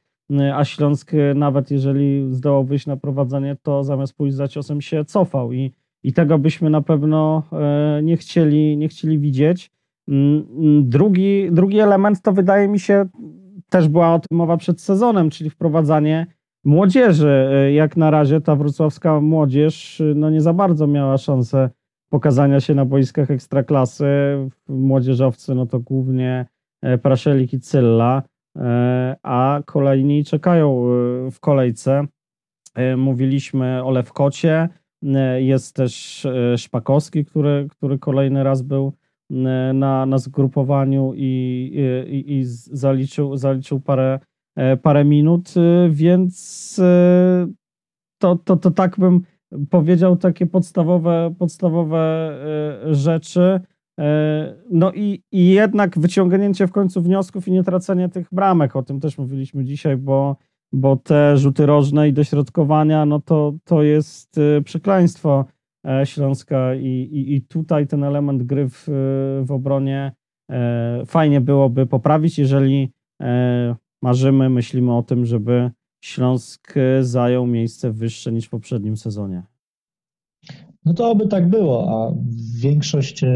a 0.55 0.65
Śląsk 0.65 1.15
e, 1.15 1.35
nawet 1.35 1.71
jeżeli 1.71 2.35
zdołał 2.35 2.65
wyjść 2.65 2.87
na 2.87 2.97
prowadzenie, 2.97 3.57
to 3.63 3.85
zamiast 3.85 4.17
pójść 4.17 4.37
za 4.37 4.49
ciosem 4.49 4.81
się 4.81 5.05
cofał 5.05 5.53
i 5.53 5.73
i 6.03 6.13
tego 6.13 6.39
byśmy 6.39 6.71
na 6.71 6.83
pewno 6.83 7.43
e, 7.53 8.01
nie 8.03 8.17
chcieli, 8.17 8.77
nie 8.77 8.89
chcieli 8.89 9.19
widzieć. 9.19 9.71
Drugi, 10.83 11.49
drugi 11.53 11.81
element 11.81 12.23
to 12.23 12.33
wydaje 12.33 12.69
mi 12.69 12.81
się, 12.81 13.07
też 13.71 13.89
była 13.89 14.15
o 14.15 14.19
tym 14.19 14.39
mowa 14.39 14.57
przed 14.57 14.81
sezonem, 14.81 15.31
czyli 15.31 15.51
wprowadzanie 15.51 16.27
młodzieży. 16.65 17.49
E, 17.53 17.73
Jak 17.73 17.97
na 17.97 18.11
razie 18.11 18.41
ta 18.41 18.57
wrocławska 18.57 19.21
młodzież 19.21 20.01
e, 20.01 20.05
no 20.05 20.31
nie 20.31 20.41
za 20.41 20.53
bardzo 20.53 20.87
miała 20.87 21.19
szansę 21.19 21.71
pokazania 22.09 22.61
się 22.61 22.75
na 22.75 22.85
boiskach 22.85 23.31
ekstraklasy. 23.31 24.07
Młodzieżowcy 24.69 25.55
no 25.55 25.67
to 25.67 25.81
głównie 25.81 26.47
e, 26.83 26.99
Praszelik 26.99 27.53
i 27.53 27.61
Cylla, 27.61 28.23
e, 28.57 29.17
a 29.23 29.61
kolejni 29.67 30.25
czekają 30.25 30.85
e, 30.85 31.31
w 31.31 31.41
kolejce. 31.41 32.07
E, 32.75 32.97
Mówiliśmy 32.97 33.85
o 33.85 33.91
Lewkocie, 33.91 34.69
Jest 35.39 35.77
też 35.77 36.27
Szpakowski, 36.57 37.25
który, 37.25 37.67
który 37.71 37.99
kolejny 37.99 38.45
raz 38.45 38.63
był 38.63 38.93
na, 39.31 40.07
na 40.07 40.19
zgrupowaniu 40.19 41.13
i, 41.17 41.73
i, 42.09 42.33
i 42.33 42.45
zaliczył, 42.73 43.37
zaliczył 43.37 43.81
parę, 43.81 44.19
e, 44.57 44.77
parę 44.77 45.05
minut, 45.05 45.55
e, 45.57 45.89
więc 45.91 46.77
e, 46.83 47.47
to, 48.19 48.37
to, 48.37 48.57
to 48.57 48.71
tak 48.71 48.99
bym 48.99 49.21
powiedział 49.71 50.17
takie 50.17 50.47
podstawowe, 50.47 51.35
podstawowe 51.39 51.99
e, 52.85 52.95
rzeczy. 52.95 53.61
E, 54.01 54.55
No 54.71 54.93
i, 54.93 55.23
i 55.33 55.49
jednak 55.49 55.99
wyciągnięcie 55.99 56.67
w 56.67 56.73
końcu 56.73 57.03
wniosków 57.03 57.49
i 57.49 57.53
nie 57.53 57.65
tracenie 57.65 58.09
tych 58.09 58.29
bramek, 58.33 58.77
o 58.77 58.83
tym 58.83 59.01
też 59.01 59.19
mówiliśmy 59.19 59.65
dzisiaj, 59.65 59.97
bo 59.97 60.37
bo 60.73 60.97
te 60.97 61.37
rzuty 61.37 61.67
rożne 61.67 62.09
i 62.09 62.13
dośrodkowania, 62.13 63.07
no 63.07 63.21
to, 63.21 63.55
to 63.65 63.83
jest 63.83 64.41
przekleństwo 64.65 65.45
e, 65.49 65.58
Śląska 66.05 66.75
i, 66.75 66.87
i, 66.87 67.35
i 67.35 67.43
tutaj 67.43 67.87
ten 67.87 68.05
element 68.05 68.43
gry 68.43 68.69
w, 68.69 68.85
w 69.45 69.53
obronie 69.53 70.13
e, 70.51 71.03
fajnie 71.07 71.41
byłoby 71.41 71.87
poprawić, 71.87 72.39
jeżeli 72.39 72.93
e, 73.23 73.77
marzymy, 74.03 74.51
myślimy 74.51 74.97
o 74.97 75.03
tym, 75.03 75.27
żeby 75.27 75.71
Śląsk 76.05 76.75
e, 76.77 77.05
zajął 77.05 77.47
miejsce 77.47 77.93
wyższe 77.93 78.33
niż 78.33 78.47
w 78.47 78.51
poprzednim 78.51 78.97
sezonie. 78.97 79.43
No 80.85 80.95
to 80.95 81.11
oby 81.11 81.29
tak 81.29 81.49
było, 81.49 81.91
a 81.91 82.15
większość 82.61 83.25
e, 83.25 83.29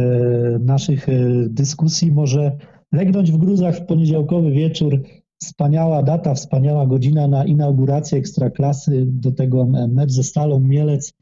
naszych 0.61 1.09
e, 1.09 1.13
dyskusji 1.49 2.13
może 2.13 2.57
legnąć 2.93 3.33
w 3.33 3.37
gruzach 3.37 3.77
w 3.77 3.87
poniedziałkowy 3.87 4.51
wieczór. 4.51 5.03
Wspaniała 5.43 6.03
data, 6.03 6.35
wspaniała 6.35 6.87
godzina 6.87 7.29
na 7.29 7.45
inaugurację 7.45 8.19
Ekstraklasy, 8.19 9.05
do 9.07 9.33
tego 9.33 9.63
e, 9.63 9.89
mecz 9.89 10.11
ze 10.13 10.23
Stalą 10.23 10.61
Mielec. 10.61 11.13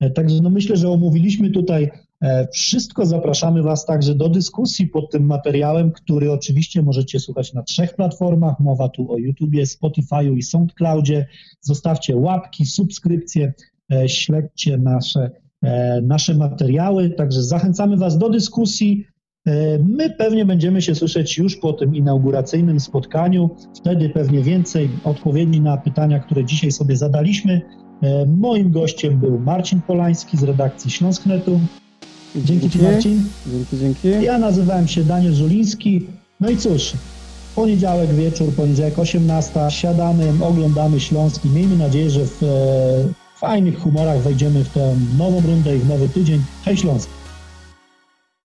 E, 0.00 0.10
Także 0.10 0.36
no 0.42 0.50
myślę, 0.50 0.76
że 0.76 0.88
omówiliśmy 0.88 1.50
tutaj 1.50 1.90
e, 2.20 2.48
wszystko. 2.52 3.06
Zapraszamy 3.06 3.62
Was 3.62 3.86
także 3.86 4.14
do 4.14 4.28
dyskusji 4.28 4.86
pod 4.86 5.10
tym 5.10 5.26
materiałem, 5.26 5.92
który 5.92 6.32
oczywiście 6.32 6.82
możecie 6.82 7.20
słuchać 7.20 7.52
na 7.52 7.62
trzech 7.62 7.94
platformach. 7.94 8.60
Mowa 8.60 8.88
tu 8.88 9.12
o 9.12 9.18
YouTubie, 9.18 9.64
Spotify'u 9.64 10.36
i 10.36 10.42
SoundCloudzie. 10.42 11.26
Zostawcie 11.60 12.16
łapki, 12.16 12.66
subskrypcje, 12.66 13.52
e, 13.92 14.08
śledźcie 14.08 14.78
nasze 14.78 15.30
nasze 16.02 16.34
materiały. 16.34 17.10
Także 17.10 17.42
zachęcamy 17.42 17.96
Was 17.96 18.18
do 18.18 18.30
dyskusji. 18.30 19.06
My 19.78 20.10
pewnie 20.18 20.44
będziemy 20.44 20.82
się 20.82 20.94
słyszeć 20.94 21.38
już 21.38 21.56
po 21.56 21.72
tym 21.72 21.94
inauguracyjnym 21.94 22.80
spotkaniu. 22.80 23.50
Wtedy 23.76 24.08
pewnie 24.08 24.42
więcej 24.42 24.88
odpowiedzi 25.04 25.60
na 25.60 25.76
pytania, 25.76 26.18
które 26.18 26.44
dzisiaj 26.44 26.72
sobie 26.72 26.96
zadaliśmy. 26.96 27.60
E, 28.02 28.26
Moim 28.26 28.70
gościem 28.70 29.18
był 29.18 29.38
Marcin 29.38 29.80
Polański 29.80 30.36
z 30.36 30.42
redakcji 30.42 30.90
Śląsknetu. 30.90 31.60
Dzięki 32.36 32.70
Ci 32.70 32.78
Marcin. 32.78 33.22
Dzięki, 33.46 33.78
dzięki. 33.78 34.24
Ja 34.24 34.38
nazywałem 34.38 34.88
się 34.88 35.04
Daniel 35.04 35.34
Żuliński. 35.34 36.06
No 36.40 36.50
i 36.50 36.56
cóż, 36.56 36.92
poniedziałek 37.54 38.10
wieczór, 38.10 38.52
poniedziałek 38.52 38.98
18, 38.98 39.60
siadamy, 39.68 40.32
oglądamy 40.44 41.00
Śląski. 41.00 41.48
Miejmy 41.48 41.76
nadzieję, 41.76 42.10
że 42.10 42.26
w 42.26 42.42
e, 42.42 43.38
fajnych 43.40 43.80
humorach 43.80 44.20
wejdziemy 44.22 44.64
w 44.64 44.68
tę 44.68 44.96
nową 45.18 45.40
rundę 45.40 45.76
i 45.76 45.78
w 45.78 45.88
nowy 45.88 46.08
tydzień. 46.08 46.42
Hej 46.64 46.76
Śląsk! 46.76 47.23